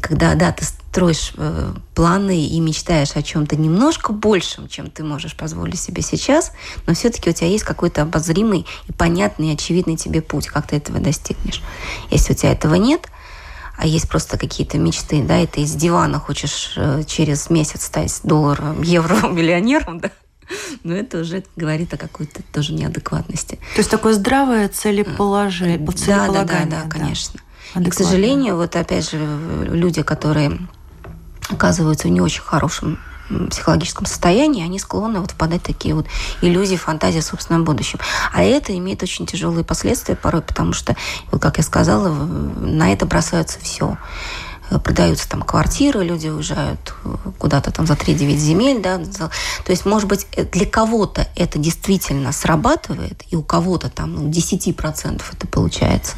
когда, 0.00 0.34
да, 0.34 0.52
ты 0.52 0.64
строишь 0.64 1.32
э, 1.36 1.72
планы 1.94 2.46
и 2.46 2.58
мечтаешь 2.60 3.16
о 3.16 3.22
чем-то 3.22 3.56
немножко 3.56 4.12
большем, 4.12 4.68
чем 4.68 4.90
ты 4.90 5.04
можешь 5.04 5.36
позволить 5.36 5.78
себе 5.78 6.00
сейчас, 6.00 6.52
но 6.86 6.94
все-таки 6.94 7.28
у 7.28 7.32
тебя 7.32 7.48
есть 7.48 7.64
какой-то 7.64 8.02
обозримый 8.02 8.66
и 8.88 8.92
понятный, 8.92 9.48
и 9.48 9.54
очевидный 9.54 9.96
тебе 9.96 10.22
путь, 10.22 10.46
как 10.46 10.68
ты 10.68 10.76
этого 10.76 11.00
достигнешь. 11.00 11.62
Если 12.10 12.32
у 12.32 12.36
тебя 12.36 12.52
этого 12.52 12.76
нет, 12.76 13.08
а 13.76 13.86
есть 13.86 14.08
просто 14.08 14.38
какие-то 14.38 14.78
мечты, 14.78 15.22
да, 15.22 15.40
и 15.40 15.46
ты 15.46 15.62
из 15.62 15.74
дивана 15.74 16.18
хочешь 16.18 16.74
э, 16.76 17.02
через 17.06 17.50
месяц 17.50 17.84
стать 17.84 18.20
долларом, 18.22 18.82
евро 18.82 19.28
миллионером, 19.28 20.00
да, 20.00 20.10
но 20.82 20.94
это 20.94 21.20
уже 21.20 21.44
говорит 21.56 21.92
о 21.94 21.96
какой-то 21.96 22.42
тоже 22.52 22.74
неадекватности. 22.74 23.56
То 23.74 23.78
есть 23.78 23.90
такое 23.90 24.14
здравое 24.14 24.68
целеположение, 24.68 25.78
да, 25.78 26.28
да, 26.28 26.44
да, 26.44 26.64
да, 26.66 26.82
конечно. 26.88 27.40
И, 27.74 27.90
к 27.90 27.94
сожалению, 27.94 28.56
вот 28.56 28.76
опять 28.76 29.10
же, 29.10 29.18
люди, 29.68 30.02
которые 30.02 30.58
оказываются 31.48 32.08
в 32.08 32.10
не 32.10 32.20
очень 32.20 32.42
хорошем 32.42 32.98
психологическом 33.50 34.06
состоянии, 34.06 34.64
они 34.64 34.78
склонны 34.78 35.20
вот 35.20 35.32
впадать 35.32 35.62
в 35.62 35.66
такие 35.66 35.94
вот 35.94 36.06
иллюзии, 36.42 36.76
фантазии 36.76 37.18
о 37.18 37.22
собственном 37.22 37.64
будущем. 37.64 37.98
А 38.32 38.42
это 38.42 38.76
имеет 38.76 39.02
очень 39.02 39.26
тяжелые 39.26 39.64
последствия 39.64 40.16
порой, 40.16 40.42
потому 40.42 40.72
что, 40.72 40.96
вот 41.30 41.40
как 41.40 41.58
я 41.58 41.64
сказала, 41.64 42.08
на 42.08 42.92
это 42.92 43.06
бросаются 43.06 43.58
все 43.60 43.96
продаются 44.82 45.28
там 45.28 45.42
квартиры, 45.42 46.04
люди 46.04 46.28
уезжают 46.28 46.94
куда-то 47.38 47.70
там 47.70 47.86
за 47.86 47.94
3-9 47.94 48.36
земель, 48.36 48.82
да, 48.82 48.98
то 48.98 49.30
есть, 49.70 49.84
может 49.84 50.08
быть, 50.08 50.26
для 50.52 50.66
кого-то 50.66 51.28
это 51.36 51.58
действительно 51.58 52.32
срабатывает, 52.32 53.22
и 53.30 53.36
у 53.36 53.42
кого-то 53.42 53.90
там 53.90 54.14
ну, 54.14 54.28
10% 54.30 55.22
это 55.32 55.46
получается, 55.46 56.16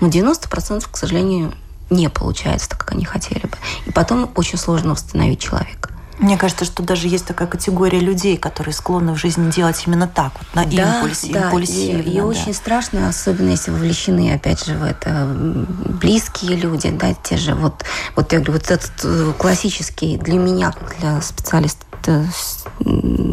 но 0.00 0.08
90%, 0.08 0.86
к 0.90 0.96
сожалению, 0.96 1.54
не 1.90 2.08
получается 2.08 2.70
так, 2.70 2.80
как 2.80 2.92
они 2.92 3.04
хотели 3.04 3.46
бы. 3.46 3.56
И 3.86 3.92
потом 3.92 4.30
очень 4.36 4.58
сложно 4.58 4.92
восстановить 4.92 5.40
человека. 5.40 5.90
Мне 6.18 6.38
кажется, 6.38 6.64
что 6.64 6.82
даже 6.82 7.08
есть 7.08 7.26
такая 7.26 7.48
категория 7.48 7.98
людей, 7.98 8.36
которые 8.36 8.72
склонны 8.72 9.12
в 9.12 9.16
жизни 9.16 9.50
делать 9.50 9.82
именно 9.86 10.06
так, 10.06 10.32
вот 10.38 10.54
на 10.54 10.64
да, 10.64 10.98
импульсе, 10.98 11.32
да, 11.32 11.46
импульсивно. 11.46 12.02
И, 12.02 12.10
и 12.10 12.18
да. 12.18 12.24
очень 12.24 12.54
страшно, 12.54 13.08
особенно 13.08 13.50
если 13.50 13.70
вовлечены, 13.70 14.32
опять 14.32 14.64
же, 14.64 14.74
в 14.74 14.84
это 14.84 15.26
близкие 15.26 16.56
люди, 16.56 16.90
да, 16.90 17.14
те 17.14 17.36
же 17.36 17.54
вот, 17.54 17.84
вот 18.14 18.32
я 18.32 18.38
говорю, 18.38 18.54
вот 18.54 18.70
этот 18.70 18.92
э, 19.02 19.32
классический 19.38 20.16
для 20.16 20.38
меня, 20.38 20.72
как 20.72 20.96
для 20.98 21.20
специалиста, 21.20 21.84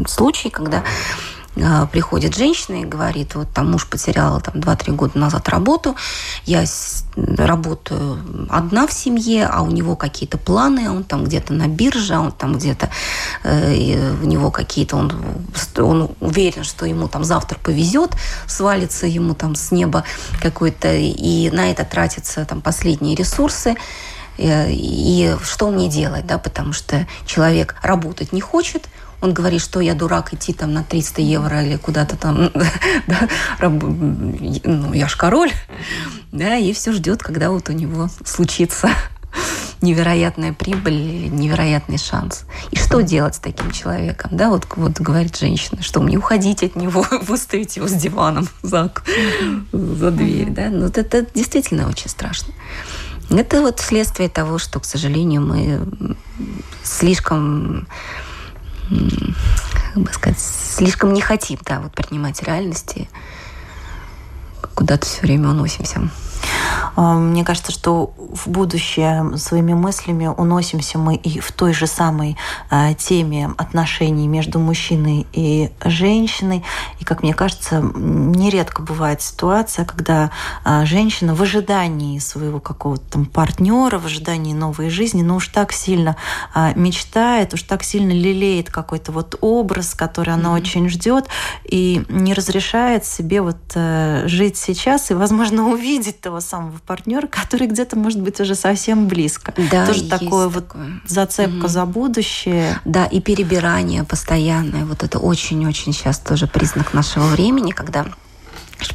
случай, 0.08 0.50
когда 0.50 0.84
приходит 1.92 2.36
женщина 2.36 2.82
и 2.82 2.86
говорит, 2.86 3.36
вот 3.36 3.52
там 3.54 3.72
муж 3.72 3.86
потерял 3.86 4.40
там 4.40 4.56
2-3 4.56 4.96
года 4.96 5.20
назад 5.20 5.50
работу, 5.50 5.96
я 6.46 6.64
работаю 7.16 8.48
одна 8.50 8.88
в 8.88 8.94
семье, 8.94 9.48
а 9.48 9.62
у 9.62 9.70
него 9.70 9.96
какие-то 9.98 10.38
планы, 10.38 10.90
он 10.90 11.04
там 11.04 11.26
где-то 11.26 11.54
на 11.54 11.68
бирже, 11.68 12.18
он 12.18 12.32
там 12.32 12.56
где-то, 12.58 12.90
э, 13.44 14.14
у 14.22 14.26
него 14.26 14.50
какие-то, 14.50 14.96
он, 14.96 15.12
он 15.78 16.12
уверен, 16.22 16.64
что 16.64 16.86
ему 16.86 17.10
там 17.10 17.26
завтра 17.26 17.60
повезет, 17.60 18.12
свалится 18.48 19.06
ему 19.06 19.34
там 19.34 19.56
с 19.56 19.72
неба 19.72 20.06
какой-то, 20.42 20.94
и 20.94 21.50
на 21.50 21.70
это 21.70 21.84
тратятся 21.84 22.46
там 22.46 22.62
последние 22.62 23.16
ресурсы, 23.16 23.76
э, 24.38 24.72
и 24.72 25.36
что 25.44 25.70
мне 25.70 25.90
делать, 25.90 26.26
да, 26.26 26.38
потому 26.38 26.72
что 26.72 27.06
человек 27.26 27.76
работать 27.84 28.32
не 28.32 28.42
хочет, 28.42 28.88
он 29.22 29.34
говорит, 29.34 29.62
что 29.62 29.80
я 29.80 29.94
дурак 29.94 30.34
идти 30.34 30.52
там 30.52 30.74
на 30.74 30.84
300 30.84 31.22
евро 31.22 31.64
или 31.64 31.78
куда-то 31.78 32.18
там, 32.18 32.52
ну, 33.62 34.94
я 34.94 35.08
ж 35.08 35.16
король, 35.16 35.52
да, 36.32 36.58
и 36.58 36.74
все 36.74 36.92
ждет, 36.92 37.22
когда 37.22 37.52
вот 37.52 37.70
у 37.70 37.74
него 37.74 38.10
случится 38.26 38.90
невероятная 39.82 40.54
прибыль, 40.54 41.30
невероятный 41.30 42.00
шанс. 42.00 42.46
И 42.72 42.78
что 42.78 43.02
делать 43.02 43.36
с 43.36 43.40
таким 43.40 43.72
человеком? 43.72 44.32
Да, 44.34 44.50
вот, 44.50 44.66
вот 44.76 45.00
говорит 45.00 45.38
женщина, 45.38 45.84
что 45.84 46.02
мне 46.02 46.18
уходить 46.18 46.64
от 46.64 46.76
него, 46.76 47.06
выставить 47.22 47.78
его 47.78 47.88
с 47.88 47.94
диваном 47.94 48.48
за, 48.64 48.92
за 49.72 50.12
дверь. 50.12 50.50
Да? 50.50 50.70
Но 50.70 50.86
вот 50.86 50.98
это 50.98 51.26
действительно 51.34 51.88
очень 51.88 52.10
страшно. 52.10 52.54
Это 53.30 53.62
вот 53.62 53.80
следствие 53.80 54.28
того, 54.28 54.58
что, 54.58 54.80
к 54.80 54.86
сожалению, 54.86 55.42
мы 55.42 56.16
слишком 56.84 57.88
как 59.94 60.04
бы 60.04 60.12
сказать, 60.14 60.40
слишком 60.40 61.14
не 61.14 61.22
хотим, 61.22 61.60
да, 61.66 61.80
вот 61.80 61.94
принимать 61.94 62.42
реальности, 62.44 63.10
куда-то 64.76 65.06
все 65.06 65.22
время 65.22 65.50
уносимся. 65.50 66.10
А, 66.96 67.16
мне 67.16 67.44
кажется, 67.44 67.72
что 67.72 68.14
в 68.18 68.48
будущее 68.48 69.38
своими 69.38 69.74
мыслями 69.74 70.28
уносимся 70.28 70.98
мы 70.98 71.16
и 71.16 71.40
в 71.40 71.52
той 71.52 71.74
же 71.74 71.88
самой 71.88 72.38
а, 72.70 72.94
теме 72.94 73.52
отношений 73.58 74.28
между 74.28 74.60
мужчиной 74.60 75.28
и 75.34 75.72
женщиной. 75.84 76.64
И, 77.00 77.06
как 77.06 77.24
мне 77.24 77.34
кажется, 77.34 77.82
нередко 77.82 78.82
бывает 78.82 79.22
ситуация, 79.22 79.86
когда 79.86 80.32
а, 80.64 80.86
женщина 80.86 81.36
в 81.36 81.42
ожидании 81.42 82.20
своего 82.20 82.60
какого-то 82.60 83.04
там 83.12 83.26
партнера, 83.26 84.00
в 84.00 84.06
ожидании 84.06 84.54
новой 84.54 84.90
жизни, 84.90 85.22
ну 85.22 85.36
уж 85.36 85.48
так 85.48 85.72
сильно 85.72 86.16
мечтает, 86.76 87.54
уж 87.54 87.64
так 87.64 87.84
сильно 87.84 88.12
лелеет 88.12 88.70
какой-то 88.70 89.12
вот 89.12 89.36
образ, 89.42 89.94
который 89.94 90.34
она 90.34 90.50
mm-hmm. 90.50 90.62
очень 90.62 90.90
ждет, 90.90 91.28
и 91.64 92.06
не 92.10 92.34
разрешает 92.34 93.06
себе 93.06 93.42
вот 93.42 93.58
э, 93.76 94.28
жить 94.28 94.58
сейчас 94.58 95.12
и, 95.12 95.14
возможно, 95.14 95.68
увидеть 95.72 96.22
того 96.32 96.40
самого 96.40 96.78
партнера, 96.88 97.28
который 97.28 97.68
где-то 97.68 97.98
может 97.98 98.22
быть 98.22 98.40
уже 98.40 98.56
совсем 98.56 99.10
близко. 99.10 99.54
Да, 99.70 99.86
Тоже 99.86 100.08
такое 100.08 100.48
вот 100.48 100.66
зацепка 101.06 101.66
угу. 101.66 101.68
за 101.68 101.86
будущее. 101.86 102.80
Да, 102.86 103.06
и 103.06 103.20
перебирание 103.20 104.06
постоянное. 104.06 104.86
Вот 104.86 105.04
это 105.04 105.20
очень-очень 105.20 105.92
сейчас 105.92 106.20
тоже 106.20 106.48
признак 106.48 106.94
нашего 106.94 107.26
времени, 107.26 107.72
когда 107.72 108.06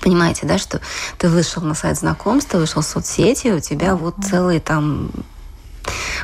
Понимаете, 0.03 0.47
да, 0.47 0.59
что 0.59 0.81
ты 1.17 1.29
вышел 1.29 1.63
на 1.63 1.75
сайт 1.75 1.97
знакомств, 1.97 2.51
ты 2.51 2.59
вышел 2.59 2.83
в 2.83 2.85
соцсети, 2.85 3.49
у 3.53 3.61
тебя 3.61 3.95
вот 3.95 4.17
целые 4.21 4.59
там 4.59 5.11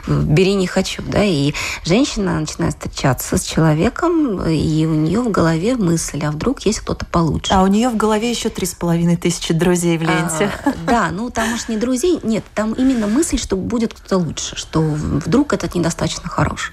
бери 0.07 0.55
не 0.55 0.67
хочу, 0.67 1.03
да, 1.03 1.23
и 1.23 1.53
женщина 1.85 2.41
начинает 2.41 2.75
встречаться 2.75 3.37
с 3.37 3.43
человеком, 3.43 4.43
и 4.43 4.87
у 4.87 4.95
нее 4.95 5.21
в 5.21 5.31
голове 5.31 5.77
мысль, 5.77 6.23
а 6.25 6.31
вдруг 6.31 6.61
есть 6.61 6.81
кто-то 6.81 7.07
получше. 7.07 7.53
А 7.53 7.63
у 7.63 7.67
нее 7.67 7.89
в 7.89 7.97
голове 7.97 8.31
еще 8.31 8.49
три 8.49 8.67
с 8.67 8.75
половиной 8.75 9.17
тысячи 9.17 9.55
друзей 9.55 9.99
в 9.99 10.03
ленте. 10.03 10.51
А, 10.65 10.73
да, 10.87 11.11
ну 11.11 11.31
там 11.31 11.55
уж 11.55 11.69
не 11.69 11.77
друзей, 11.77 12.21
нет, 12.23 12.45
там 12.55 12.73
именно 12.73 13.07
мысль, 13.07 13.39
что 13.39 13.57
будет 13.57 13.95
кто-то 13.95 14.19
лучше, 14.19 14.57
что 14.57 14.81
вдруг 14.81 15.53
этот 15.53 15.75
недостаточно 15.75 16.29
хорош. 16.29 16.73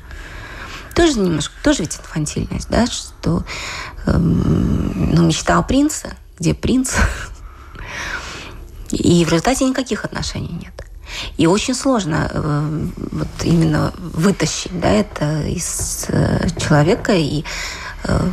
Тоже 0.96 1.20
немножко, 1.20 1.54
тоже 1.64 1.84
ведь 1.84 1.98
инфантильность, 1.98 2.70
да, 2.70 2.86
что 2.88 3.44
эм, 4.06 5.14
ну, 5.14 5.28
мечта 5.28 5.58
о 5.58 5.64
принце, 5.64 6.16
где 6.40 6.54
принц, 6.54 6.94
и 8.92 9.24
в 9.24 9.30
результате 9.30 9.66
никаких 9.66 10.04
отношений 10.04 10.52
нет. 10.52 10.89
И 11.40 11.48
очень 11.48 11.74
сложно 11.74 12.30
э, 12.34 12.88
вот 13.12 13.30
именно 13.44 13.94
вытащить 13.98 14.78
да, 14.78 14.90
это 14.90 15.44
из 15.44 16.06
э, 16.10 16.50
человека 16.60 17.14
и 17.14 17.46
э, 18.04 18.30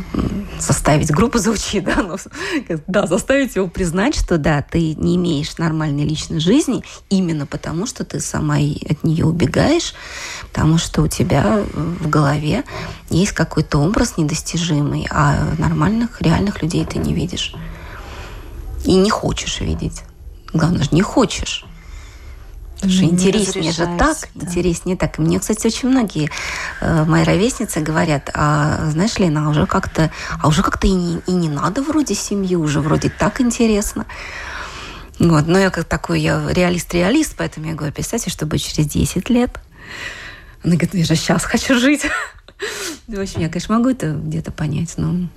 заставить 0.59 1.09
группу 1.11 1.37
звучит, 1.37 1.85
да, 1.85 2.03
но, 2.03 2.17
да, 2.87 3.07
заставить 3.07 3.55
его 3.55 3.69
признать, 3.69 4.13
что 4.13 4.37
да, 4.37 4.61
ты 4.61 4.93
не 4.95 5.15
имеешь 5.15 5.57
нормальной 5.57 6.03
личной 6.03 6.41
жизни 6.41 6.83
именно 7.09 7.45
потому, 7.45 7.85
что 7.85 8.03
ты 8.03 8.19
сама 8.19 8.55
от 8.55 9.03
нее 9.05 9.23
убегаешь, 9.23 9.93
потому 10.49 10.77
что 10.77 11.01
у 11.01 11.07
тебя 11.07 11.63
в 11.73 12.09
голове 12.09 12.65
есть 13.09 13.31
какой-то 13.31 13.77
образ 13.77 14.17
недостижимый, 14.17 15.07
а 15.09 15.55
нормальных, 15.57 16.21
реальных 16.21 16.61
людей 16.61 16.83
ты 16.85 16.99
не 16.99 17.13
видишь. 17.13 17.55
И 18.83 18.95
не 18.95 19.09
хочешь 19.09 19.61
видеть. 19.61 20.03
Главное 20.51 20.83
же, 20.83 20.89
не 20.91 21.01
хочешь. 21.01 21.63
Что 22.77 23.05
интереснее 23.05 23.71
же 23.71 23.85
так, 23.97 24.17
да. 24.35 24.45
интереснее 24.45 24.95
так. 24.95 25.17
И 25.17 25.21
мне, 25.21 25.39
кстати, 25.39 25.65
очень 25.65 25.89
многие 25.89 26.29
э, 26.79 27.05
мои 27.05 27.23
ровесницы 27.23 27.79
говорят, 27.79 28.29
а 28.33 28.89
знаешь, 28.91 29.17
Лена, 29.17 29.47
а 29.47 29.49
уже 29.49 29.65
как-то, 29.65 30.11
а 30.41 30.47
уже 30.47 30.61
как-то 30.61 30.85
и 30.85 30.91
не, 30.91 31.19
и 31.25 31.31
не 31.31 31.49
надо 31.49 31.81
вроде 31.81 32.13
семьи, 32.13 32.55
уже 32.55 32.79
вроде 32.79 33.09
так 33.09 33.41
интересно. 33.41 34.05
Вот. 35.17 35.47
Но 35.47 35.57
я 35.57 35.71
как 35.71 35.85
такой, 35.85 36.21
я 36.21 36.47
реалист-реалист, 36.49 37.35
поэтому 37.35 37.67
я 37.67 37.73
говорю, 37.73 37.93
представьте, 37.93 38.29
что 38.29 38.45
будет 38.45 38.61
через 38.61 38.87
10 38.87 39.29
лет. 39.29 39.59
Она 40.63 40.75
говорит, 40.75 40.93
я 40.93 41.05
же 41.05 41.15
сейчас 41.15 41.43
хочу 41.45 41.79
жить. 41.79 42.05
В 43.07 43.19
общем, 43.19 43.41
я, 43.41 43.49
конечно, 43.49 43.75
могу 43.75 43.89
это 43.89 44.11
где-то 44.11 44.51
понять, 44.51 44.93
но 44.97 45.27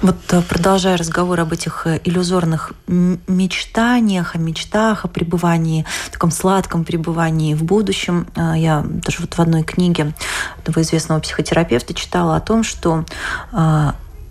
Вот 0.00 0.16
э, 0.30 0.42
продолжая 0.42 0.96
разговор 0.96 1.40
об 1.40 1.52
этих 1.52 1.86
э, 1.86 2.00
иллюзорных 2.04 2.72
мечтаниях, 2.86 4.36
о 4.36 4.38
мечтах, 4.38 5.04
о 5.04 5.08
пребывании, 5.08 5.86
таком 6.12 6.30
сладком 6.30 6.84
пребывании 6.84 7.54
в 7.54 7.64
будущем, 7.64 8.28
э, 8.36 8.54
я 8.58 8.86
тоже 9.04 9.18
вот 9.20 9.34
в 9.34 9.40
одной 9.40 9.64
книге 9.64 10.14
одного 10.58 10.82
известного 10.82 11.18
психотерапевта 11.20 11.94
читала 11.94 12.36
о 12.36 12.40
том, 12.40 12.62
что 12.62 13.04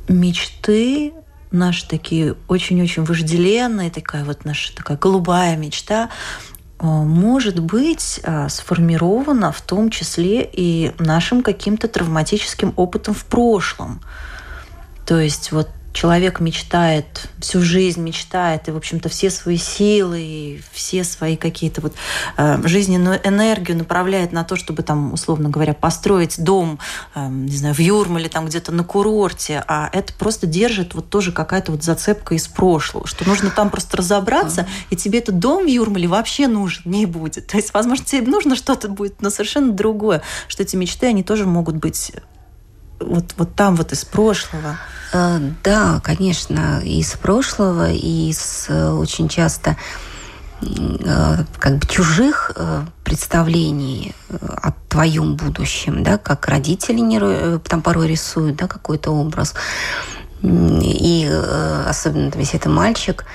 мечты 0.08 1.14
наши 1.52 1.88
такие 1.88 2.36
очень-очень 2.48 3.04
вожделенные, 3.04 3.92
такая 3.92 4.24
вот 4.24 4.46
наша 4.46 4.74
такая 4.76 4.98
голубая 4.98 5.58
мечта, 5.58 6.10
может 6.80 7.60
быть 7.60 8.22
сформирована 8.50 9.52
в 9.52 9.62
том 9.62 9.90
числе 9.90 10.48
и 10.52 10.94
нашим 11.00 11.42
каким-то 11.42 11.88
травматическим 11.88 12.74
опытом 12.76 13.14
в 13.14 13.26
прошлом. 13.26 14.02
То 15.08 15.18
есть 15.20 15.54
вот 15.54 15.70
человек 15.94 16.42
мечтает, 16.42 17.30
всю 17.40 17.62
жизнь 17.62 18.02
мечтает, 18.02 18.68
и, 18.68 18.72
в 18.72 18.78
общем-то, 18.78 19.08
все 19.08 19.32
свои 19.32 19.58
силы, 19.58 20.20
и 20.22 20.62
все 20.72 21.06
свои 21.06 21.38
какие-то 21.38 21.80
вот 21.82 21.96
э, 22.38 22.60
жизненную 22.66 23.20
энергию 23.26 23.78
направляет 23.78 24.34
на 24.34 24.44
то, 24.44 24.58
чтобы 24.58 24.84
там, 24.84 25.14
условно 25.14 25.50
говоря, 25.50 25.74
построить 25.74 26.44
дом, 26.44 26.78
э, 27.16 27.28
не 27.30 27.56
знаю, 27.56 27.74
в 27.74 27.80
Юрмале, 27.80 28.28
там 28.28 28.46
где-то 28.46 28.74
на 28.74 28.84
курорте, 28.84 29.64
а 29.66 29.90
это 29.92 30.14
просто 30.14 30.46
держит 30.46 30.94
вот 30.94 31.10
тоже 31.10 31.32
какая-то 31.32 31.72
вот 31.72 31.84
зацепка 31.84 32.36
из 32.36 32.48
прошлого, 32.48 33.08
что 33.08 33.26
нужно 33.28 33.50
там 33.50 33.70
просто 33.70 33.98
разобраться, 33.98 34.68
и 34.90 34.96
тебе 34.98 35.20
этот 35.20 35.40
дом 35.40 35.64
в 35.64 35.68
Юрмале 35.68 36.08
вообще 36.08 36.48
нужен 36.48 36.84
не 36.86 37.06
будет. 37.06 37.48
То 37.48 37.58
есть, 37.58 37.74
возможно, 37.74 38.06
тебе 38.06 38.30
нужно 38.30 38.56
что-то 38.56 38.90
будет, 38.90 39.22
но 39.22 39.30
совершенно 39.30 39.72
другое, 39.72 40.22
что 40.50 40.62
эти 40.62 40.76
мечты, 40.76 41.08
они 41.08 41.24
тоже 41.24 41.46
могут 41.46 41.78
быть 41.78 42.12
вот, 43.00 43.34
вот 43.38 43.56
там 43.56 43.76
вот 43.76 43.92
из 43.94 44.06
прошлого. 44.06 44.78
Э, 45.14 45.40
да, 45.64 46.02
конечно, 46.04 46.82
из 46.84 47.12
прошлого, 47.14 47.92
и 47.92 48.30
из 48.30 48.66
э, 48.70 48.90
очень 48.92 49.30
часто 49.30 49.78
э, 50.62 51.44
как 51.60 51.78
бы 51.78 51.88
чужих 51.88 52.52
представлений 53.04 54.16
о 54.30 54.72
твоем 54.90 55.36
будущем, 55.36 56.04
да, 56.04 56.18
как 56.18 56.48
родители 56.48 57.60
там 57.60 57.82
порой 57.82 58.08
рисуют, 58.08 58.58
да, 58.58 58.68
какой-то 58.68 59.12
образ. 59.12 59.54
И 60.44 61.26
особенно 61.88 62.32
если 62.36 62.60
это 62.60 62.70
мальчик, 62.70 63.26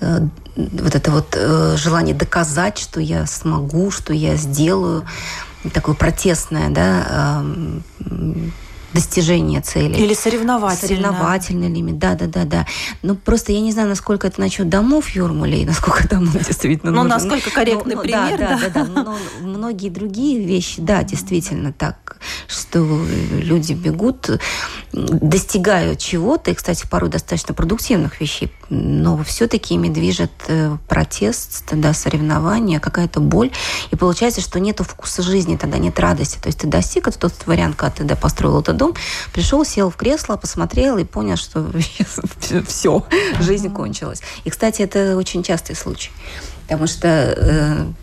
вот 0.00 0.94
это 0.94 1.10
вот 1.10 1.36
желание 1.78 2.14
доказать, 2.14 2.78
что 2.78 3.00
я 3.00 3.26
смогу, 3.26 3.90
что 3.90 4.14
я 4.14 4.36
сделаю, 4.36 5.04
такое 5.72 5.94
протестное, 5.94 6.70
да, 6.70 7.42
достижения 8.96 9.60
цели. 9.60 9.96
Или 9.96 10.14
соревновательный. 10.14 10.88
Соревновательный 10.88 11.68
лимит, 11.68 11.98
да-да-да-да. 11.98 12.66
Ну, 13.02 13.14
просто 13.14 13.52
я 13.52 13.60
не 13.60 13.70
знаю, 13.72 13.88
насколько 13.88 14.26
это 14.26 14.40
насчет 14.40 14.68
домов 14.68 15.10
Юрмалей, 15.10 15.64
насколько 15.66 16.08
домов 16.08 16.32
действительно 16.46 16.92
Ну, 16.92 17.04
насколько 17.04 17.50
корректный 17.50 17.94
ну, 17.94 18.02
пример, 18.02 18.38
да. 18.38 18.58
Да, 18.58 18.70
да, 18.70 18.84
да. 18.84 19.02
Но 19.04 19.18
многие 19.40 19.90
другие 19.90 20.44
вещи, 20.44 20.80
да, 20.80 21.02
действительно 21.02 21.72
так, 21.72 22.16
что 22.48 22.78
люди 23.32 23.74
бегут, 23.74 24.30
достигают 24.92 25.98
чего-то, 25.98 26.50
и, 26.50 26.54
кстати, 26.54 26.86
порой 26.90 27.10
достаточно 27.10 27.54
продуктивных 27.54 28.20
вещей, 28.20 28.50
но 28.70 29.22
все-таки 29.24 29.74
ими 29.74 29.88
движет 29.88 30.32
э, 30.48 30.76
протест, 30.88 31.64
да, 31.72 31.92
соревнования, 31.92 32.80
какая-то 32.80 33.20
боль, 33.20 33.50
и 33.90 33.96
получается, 33.96 34.40
что 34.40 34.58
нет 34.58 34.80
вкуса 34.80 35.22
жизни, 35.22 35.56
тогда 35.56 35.78
нет 35.78 35.98
радости. 36.00 36.38
То 36.38 36.46
есть 36.48 36.60
ты 36.60 36.66
достиг, 36.66 37.08
это 37.08 37.18
тот 37.18 37.32
вариант, 37.46 37.76
когда 37.76 37.96
ты 37.96 38.04
да, 38.04 38.16
построил 38.16 38.60
этот 38.60 38.76
дом, 38.76 38.85
пришел, 39.32 39.64
сел 39.64 39.90
в 39.90 39.96
кресло, 39.96 40.36
посмотрел 40.36 40.98
и 40.98 41.04
понял, 41.04 41.36
что 41.36 41.70
все, 42.66 43.06
жизнь 43.40 43.72
кончилась. 43.72 44.22
И, 44.44 44.50
кстати, 44.50 44.82
это 44.82 45.16
очень 45.16 45.42
частый 45.42 45.76
случай. 45.76 46.10
Потому 46.62 46.86
что 46.88 47.08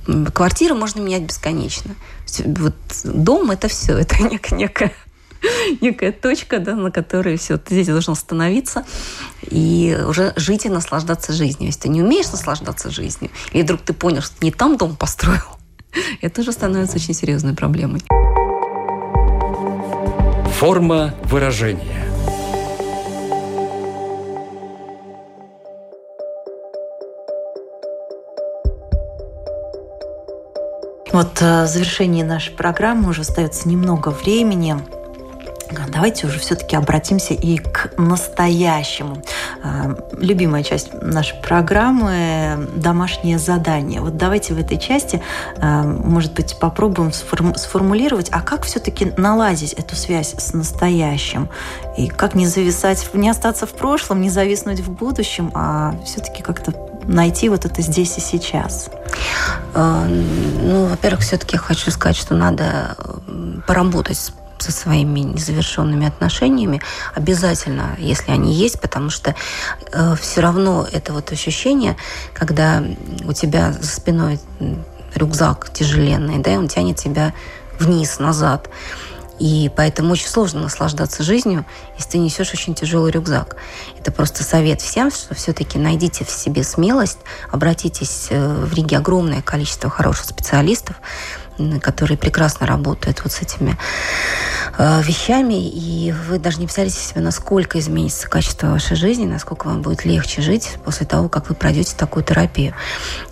э, 0.08 0.30
квартиру 0.32 0.76
можно 0.76 1.02
менять 1.02 1.24
бесконечно. 1.24 1.96
Вот 2.46 2.76
дом 3.04 3.52
это 3.52 3.68
все, 3.68 3.98
это 3.98 4.24
некая, 4.24 4.56
некая 4.56 4.94
некая 5.82 6.12
точка, 6.12 6.60
да, 6.60 6.76
на 6.76 6.92
которой 6.92 7.38
все, 7.38 7.58
ты 7.58 7.76
здесь 7.76 7.88
должен 7.88 8.14
остановиться 8.14 8.86
и 9.42 9.98
уже 10.08 10.34
жить 10.36 10.66
и 10.66 10.70
наслаждаться 10.70 11.34
жизнью. 11.34 11.68
Если 11.68 11.82
ты 11.82 11.90
не 11.90 12.02
умеешь 12.02 12.32
наслаждаться 12.32 12.90
жизнью, 12.90 13.32
или 13.52 13.64
вдруг 13.64 13.82
ты 13.82 13.94
понял, 13.94 14.22
что 14.22 14.36
не 14.42 14.52
там 14.52 14.78
дом 14.78 14.96
построил, 14.96 15.58
это 16.22 16.42
уже 16.42 16.52
становится 16.52 16.96
очень 16.96 17.14
серьезной 17.14 17.54
проблемой. 17.54 18.02
Форма 20.64 21.14
выражения. 21.24 22.06
Вот 31.12 31.42
э, 31.42 31.64
в 31.64 31.68
завершении 31.68 32.24
нашей 32.24 32.54
программы 32.54 33.10
уже 33.10 33.24
остается 33.24 33.68
немного 33.68 34.08
времени. 34.08 34.78
Давайте 35.90 36.28
уже 36.28 36.40
все-таки 36.40 36.78
обратимся 36.78 37.34
и 37.34 37.58
к 37.58 37.92
настоящему. 37.98 39.22
А, 39.64 39.96
любимая 40.18 40.62
часть 40.62 40.94
нашей 41.02 41.40
программы– 41.42 42.68
домашнее 42.76 43.40
задание. 43.40 44.02
Вот 44.02 44.18
давайте 44.18 44.54
в 44.54 44.60
этой 44.60 44.78
части, 44.78 45.22
а, 45.58 45.84
может 45.84 46.34
быть, 46.34 46.58
попробуем 46.60 47.14
сформулировать, 47.14 48.28
а 48.32 48.42
как 48.42 48.64
все-таки 48.64 49.14
наладить 49.16 49.72
эту 49.74 49.96
связь 49.96 50.36
с 50.38 50.54
настоящим? 50.54 51.48
И 51.98 52.10
как 52.10 52.36
не 52.36 52.46
зависать, 52.46 53.10
не 53.14 53.30
остаться 53.30 53.66
в 53.66 53.72
прошлом, 53.72 54.20
не 54.20 54.30
зависнуть 54.30 54.82
в 54.82 54.92
будущем, 54.92 55.50
а 55.54 55.96
все-таки 56.06 56.44
как-то 56.44 56.74
найти 57.06 57.48
вот 57.48 57.64
это 57.64 57.82
здесь 57.82 58.18
и 58.18 58.22
сейчас? 58.22 58.90
А, 59.74 60.06
ну, 60.06 60.88
во-первых, 60.88 61.22
все-таки 61.22 61.56
хочу 61.56 61.90
сказать, 61.90 62.18
что 62.18 62.36
надо 62.36 62.98
поработать 63.66 64.18
с 64.18 64.34
со 64.58 64.72
своими 64.72 65.20
незавершенными 65.22 66.08
отношениями 66.08 66.82
обязательно, 67.16 67.96
если 67.98 68.32
они 68.32 68.54
есть, 68.54 68.80
потому 68.80 69.10
что 69.10 69.36
э, 69.92 70.16
все 70.20 70.42
равно 70.42 70.88
это 70.92 71.14
вот 71.14 71.32
ощущение, 71.32 71.98
когда 72.34 72.84
у 73.26 73.34
тебя 73.34 73.74
за 73.74 73.88
спиной 73.88 74.40
рюкзак 75.16 75.72
тяжеленный, 75.74 76.40
да, 76.40 76.54
и 76.54 76.58
он 76.58 76.68
тянет 76.68 76.98
тебя 76.98 77.34
вниз, 77.80 78.20
назад. 78.20 78.70
И 79.44 79.70
поэтому 79.76 80.14
очень 80.14 80.30
сложно 80.30 80.62
наслаждаться 80.62 81.22
жизнью, 81.22 81.66
если 81.98 82.12
ты 82.12 82.18
несешь 82.18 82.54
очень 82.54 82.76
тяжелый 82.76 83.12
рюкзак. 83.12 83.58
Это 84.00 84.10
просто 84.10 84.42
совет 84.42 84.80
всем, 84.80 85.12
что 85.12 85.36
все-таки 85.36 85.78
найдите 85.78 86.24
в 86.24 86.30
себе 86.30 86.64
смелость, 86.64 87.18
обратитесь 87.52 88.28
э, 88.30 88.64
в 88.64 88.74
Риге 88.74 89.00
огромное 89.00 89.42
количество 89.42 89.90
хороших 89.90 90.28
специалистов, 90.28 90.96
которые 91.82 92.18
прекрасно 92.18 92.66
работают 92.66 93.22
вот 93.26 93.34
с 93.34 93.42
этими 93.42 93.78
э, 94.78 95.02
вещами, 95.04 95.68
и 95.68 96.12
вы 96.12 96.40
даже 96.40 96.60
не 96.60 96.66
представляете 96.66 97.00
себе, 97.00 97.22
насколько 97.22 97.80
изменится 97.80 98.28
качество 98.28 98.68
вашей 98.68 98.96
жизни, 98.96 99.26
насколько 99.26 99.68
вам 99.68 99.82
будет 99.82 100.06
легче 100.06 100.42
жить 100.42 100.78
после 100.84 101.06
того, 101.06 101.30
как 101.30 101.50
вы 101.50 101.56
пройдете 101.56 101.96
такую 101.98 102.24
терапию. 102.24 102.74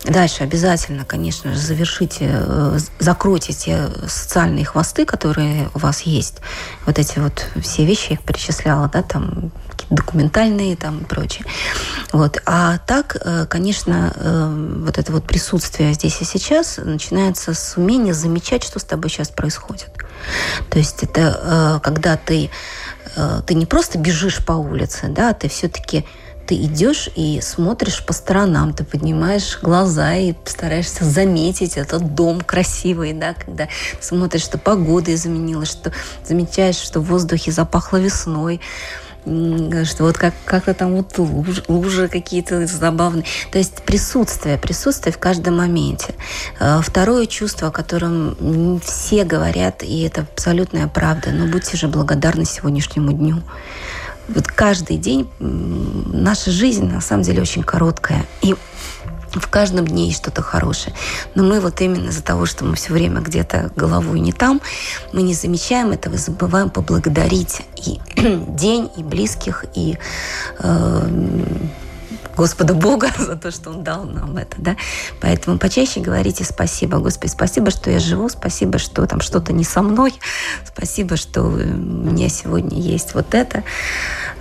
Дальше 0.04 0.42
обязательно, 0.42 1.04
конечно 1.04 1.52
же, 1.52 1.58
завершите, 1.58 2.28
э, 2.30 2.78
закройте 2.98 3.52
те 3.52 3.88
социальные 4.06 4.64
хвосты, 4.64 5.04
которые 5.04 5.68
у 5.74 5.78
вас 5.78 6.02
есть. 6.02 6.36
Вот 6.86 6.98
эти 6.98 7.18
вот 7.18 7.46
все 7.62 7.84
вещи 7.84 8.08
я 8.10 8.14
их 8.16 8.22
перечисляла, 8.22 8.88
да, 8.88 9.02
там 9.02 9.52
документальные 9.90 10.76
там 10.76 11.00
и 11.00 11.04
прочее. 11.04 11.44
Вот. 12.12 12.40
А 12.46 12.78
так, 12.78 13.16
э, 13.20 13.46
конечно, 13.46 14.12
э, 14.14 14.82
вот 14.84 14.98
это 14.98 15.12
вот 15.12 15.24
присутствие 15.24 15.92
здесь 15.94 16.20
и 16.20 16.24
сейчас 16.24 16.78
начинается 16.82 17.54
с 17.54 17.76
умения 17.76 18.12
замечать, 18.12 18.64
что 18.64 18.78
с 18.78 18.84
тобой 18.84 19.10
сейчас 19.10 19.28
происходит. 19.28 19.90
То 20.70 20.78
есть 20.78 21.02
это 21.02 21.40
э, 21.42 21.80
когда 21.82 22.16
ты, 22.16 22.50
ты 23.46 23.54
не 23.54 23.66
просто 23.66 23.98
бежишь 23.98 24.44
по 24.44 24.52
улице, 24.52 25.08
да, 25.08 25.34
ты 25.34 25.48
все-таки 25.48 26.06
ты 26.46 26.56
идешь 26.56 27.08
и 27.14 27.40
смотришь 27.40 28.04
по 28.04 28.12
сторонам, 28.12 28.72
ты 28.72 28.84
поднимаешь 28.84 29.58
глаза 29.62 30.14
и 30.16 30.34
стараешься 30.44 31.04
заметить 31.04 31.76
этот 31.76 32.14
дом 32.14 32.40
красивый, 32.40 33.12
да, 33.12 33.34
когда 33.34 33.68
смотришь, 34.00 34.42
что 34.42 34.58
погода 34.58 35.14
изменилась, 35.14 35.70
что 35.70 35.92
замечаешь, 36.26 36.76
что 36.76 37.00
в 37.00 37.04
воздухе 37.04 37.52
запахло 37.52 37.98
весной, 37.98 38.60
что 39.24 40.04
вот 40.04 40.18
как, 40.18 40.34
как-то 40.44 40.74
там 40.74 40.96
вот 40.96 41.16
луж, 41.18 41.62
лужи 41.68 42.08
какие-то 42.08 42.66
забавные. 42.66 43.24
То 43.50 43.58
есть 43.58 43.82
присутствие, 43.82 44.58
присутствие 44.58 45.12
в 45.12 45.18
каждом 45.18 45.58
моменте. 45.58 46.14
А, 46.58 46.80
второе 46.80 47.26
чувство, 47.26 47.68
о 47.68 47.70
котором 47.70 48.80
все 48.80 49.24
говорят, 49.24 49.82
и 49.82 50.02
это 50.02 50.22
абсолютная 50.22 50.88
правда, 50.88 51.30
но 51.30 51.46
будьте 51.46 51.76
же 51.76 51.88
благодарны 51.88 52.44
сегодняшнему 52.44 53.12
дню. 53.12 53.42
Вот 54.28 54.46
каждый 54.46 54.96
день 54.98 55.28
наша 55.38 56.50
жизнь 56.50 56.86
на 56.86 57.00
самом 57.00 57.22
деле 57.22 57.42
очень 57.42 57.62
короткая. 57.62 58.24
И 58.40 58.54
в 59.40 59.48
каждом 59.48 59.86
дне 59.86 60.06
есть 60.06 60.18
что-то 60.18 60.42
хорошее. 60.42 60.94
Но 61.34 61.42
мы 61.42 61.60
вот 61.60 61.80
именно 61.80 62.08
из-за 62.08 62.22
того, 62.22 62.46
что 62.46 62.64
мы 62.64 62.74
все 62.76 62.92
время 62.92 63.20
где-то 63.20 63.70
головой 63.76 64.20
не 64.20 64.32
там, 64.32 64.60
мы 65.12 65.22
не 65.22 65.34
замечаем 65.34 65.90
этого, 65.90 66.16
забываем 66.16 66.70
поблагодарить 66.70 67.62
и 67.76 68.00
день, 68.48 68.90
и 68.96 69.02
близких, 69.02 69.64
и 69.74 69.98
э, 70.58 71.08
Господа 72.36 72.74
Бога 72.74 73.10
за 73.18 73.36
то, 73.36 73.50
что 73.50 73.70
Он 73.70 73.84
дал 73.84 74.04
нам 74.04 74.36
это, 74.36 74.56
да. 74.58 74.76
Поэтому 75.20 75.58
почаще 75.58 76.00
говорите 76.00 76.44
спасибо, 76.44 76.98
Господи, 76.98 77.30
спасибо, 77.30 77.70
что 77.70 77.90
я 77.90 77.98
живу, 77.98 78.28
спасибо, 78.28 78.78
что 78.78 79.06
там 79.06 79.20
что-то 79.20 79.52
не 79.52 79.64
со 79.64 79.82
мной, 79.82 80.14
спасибо, 80.64 81.16
что 81.16 81.42
у 81.42 81.50
меня 81.50 82.28
сегодня 82.28 82.78
есть 82.78 83.14
вот 83.14 83.34
это. 83.34 83.64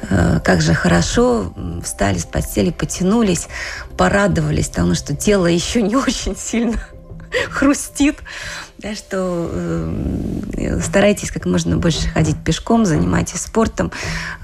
Э, 0.09 0.39
как 0.43 0.61
же 0.61 0.73
хорошо, 0.73 1.53
встали 1.83 2.17
с 2.17 2.25
постели, 2.25 2.71
потянулись, 2.71 3.47
порадовались 3.97 4.69
тому, 4.69 4.95
что 4.95 5.15
тело 5.15 5.45
еще 5.45 5.81
не 5.81 5.95
очень 6.07 6.35
сильно 6.35 6.79
хрустит, 7.49 8.19
да, 8.81 8.95
что 8.95 9.49
э, 9.51 10.79
старайтесь 10.81 11.31
как 11.31 11.45
можно 11.45 11.77
больше 11.77 12.07
ходить 12.09 12.37
пешком, 12.43 12.85
занимайтесь 12.85 13.41
спортом, 13.41 13.91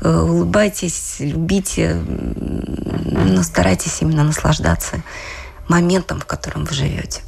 э, 0.02 0.10
улыбайтесь, 0.10 1.16
любите, 1.20 1.96
но 1.96 3.42
старайтесь 3.44 4.02
именно 4.02 4.24
наслаждаться 4.24 5.02
моментом, 5.68 6.20
в 6.20 6.26
котором 6.26 6.66
вы 6.66 6.74
живете. 6.74 7.22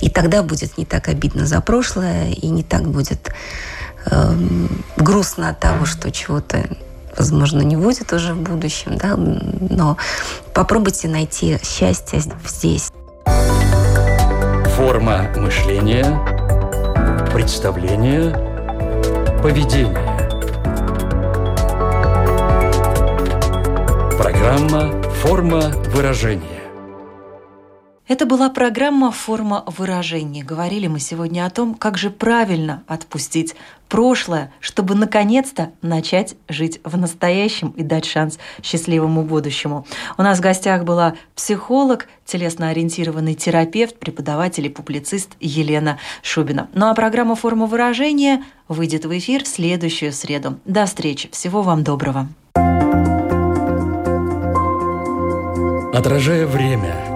И 0.00 0.08
тогда 0.08 0.42
будет 0.42 0.78
не 0.78 0.84
так 0.84 1.08
обидно 1.08 1.46
за 1.46 1.60
прошлое, 1.60 2.30
и 2.30 2.46
не 2.48 2.62
так 2.62 2.88
будет 2.88 3.32
э, 4.06 4.34
грустно 4.96 5.48
от 5.48 5.60
того, 5.60 5.84
что 5.84 6.12
чего-то, 6.12 6.64
возможно, 7.16 7.62
не 7.62 7.76
будет 7.76 8.12
уже 8.12 8.34
в 8.34 8.40
будущем, 8.40 8.96
да, 8.96 9.16
но 9.16 9.96
попробуйте 10.54 11.08
найти 11.08 11.58
счастье 11.64 12.20
здесь. 12.20 12.88
Форма 14.76 15.30
мышления, 15.36 16.35
представление, 17.36 18.32
поведение. 19.42 19.92
Программа 24.16 25.02
«Форма 25.20 25.60
выражения». 25.92 26.55
Это 28.08 28.24
была 28.24 28.50
программа 28.50 29.10
«Форма 29.10 29.64
выражения». 29.66 30.44
Говорили 30.44 30.86
мы 30.86 31.00
сегодня 31.00 31.44
о 31.44 31.50
том, 31.50 31.74
как 31.74 31.98
же 31.98 32.10
правильно 32.10 32.84
отпустить 32.86 33.56
прошлое, 33.88 34.52
чтобы 34.60 34.94
наконец-то 34.94 35.72
начать 35.82 36.36
жить 36.48 36.80
в 36.84 36.96
настоящем 36.96 37.70
и 37.70 37.82
дать 37.82 38.04
шанс 38.04 38.38
счастливому 38.62 39.22
будущему. 39.22 39.88
У 40.18 40.22
нас 40.22 40.38
в 40.38 40.40
гостях 40.40 40.84
была 40.84 41.14
психолог, 41.34 42.06
телесно-ориентированный 42.26 43.34
терапевт, 43.34 43.98
преподаватель 43.98 44.66
и 44.66 44.70
публицист 44.70 45.32
Елена 45.40 45.98
Шубина. 46.22 46.68
Ну 46.74 46.86
а 46.86 46.94
программа 46.94 47.34
«Форма 47.34 47.66
выражения» 47.66 48.44
выйдет 48.68 49.04
в 49.04 49.18
эфир 49.18 49.42
в 49.42 49.48
следующую 49.48 50.12
среду. 50.12 50.60
До 50.64 50.86
встречи. 50.86 51.28
Всего 51.32 51.62
вам 51.62 51.82
доброго. 51.82 52.28
Отражая 55.92 56.46
время– 56.46 56.94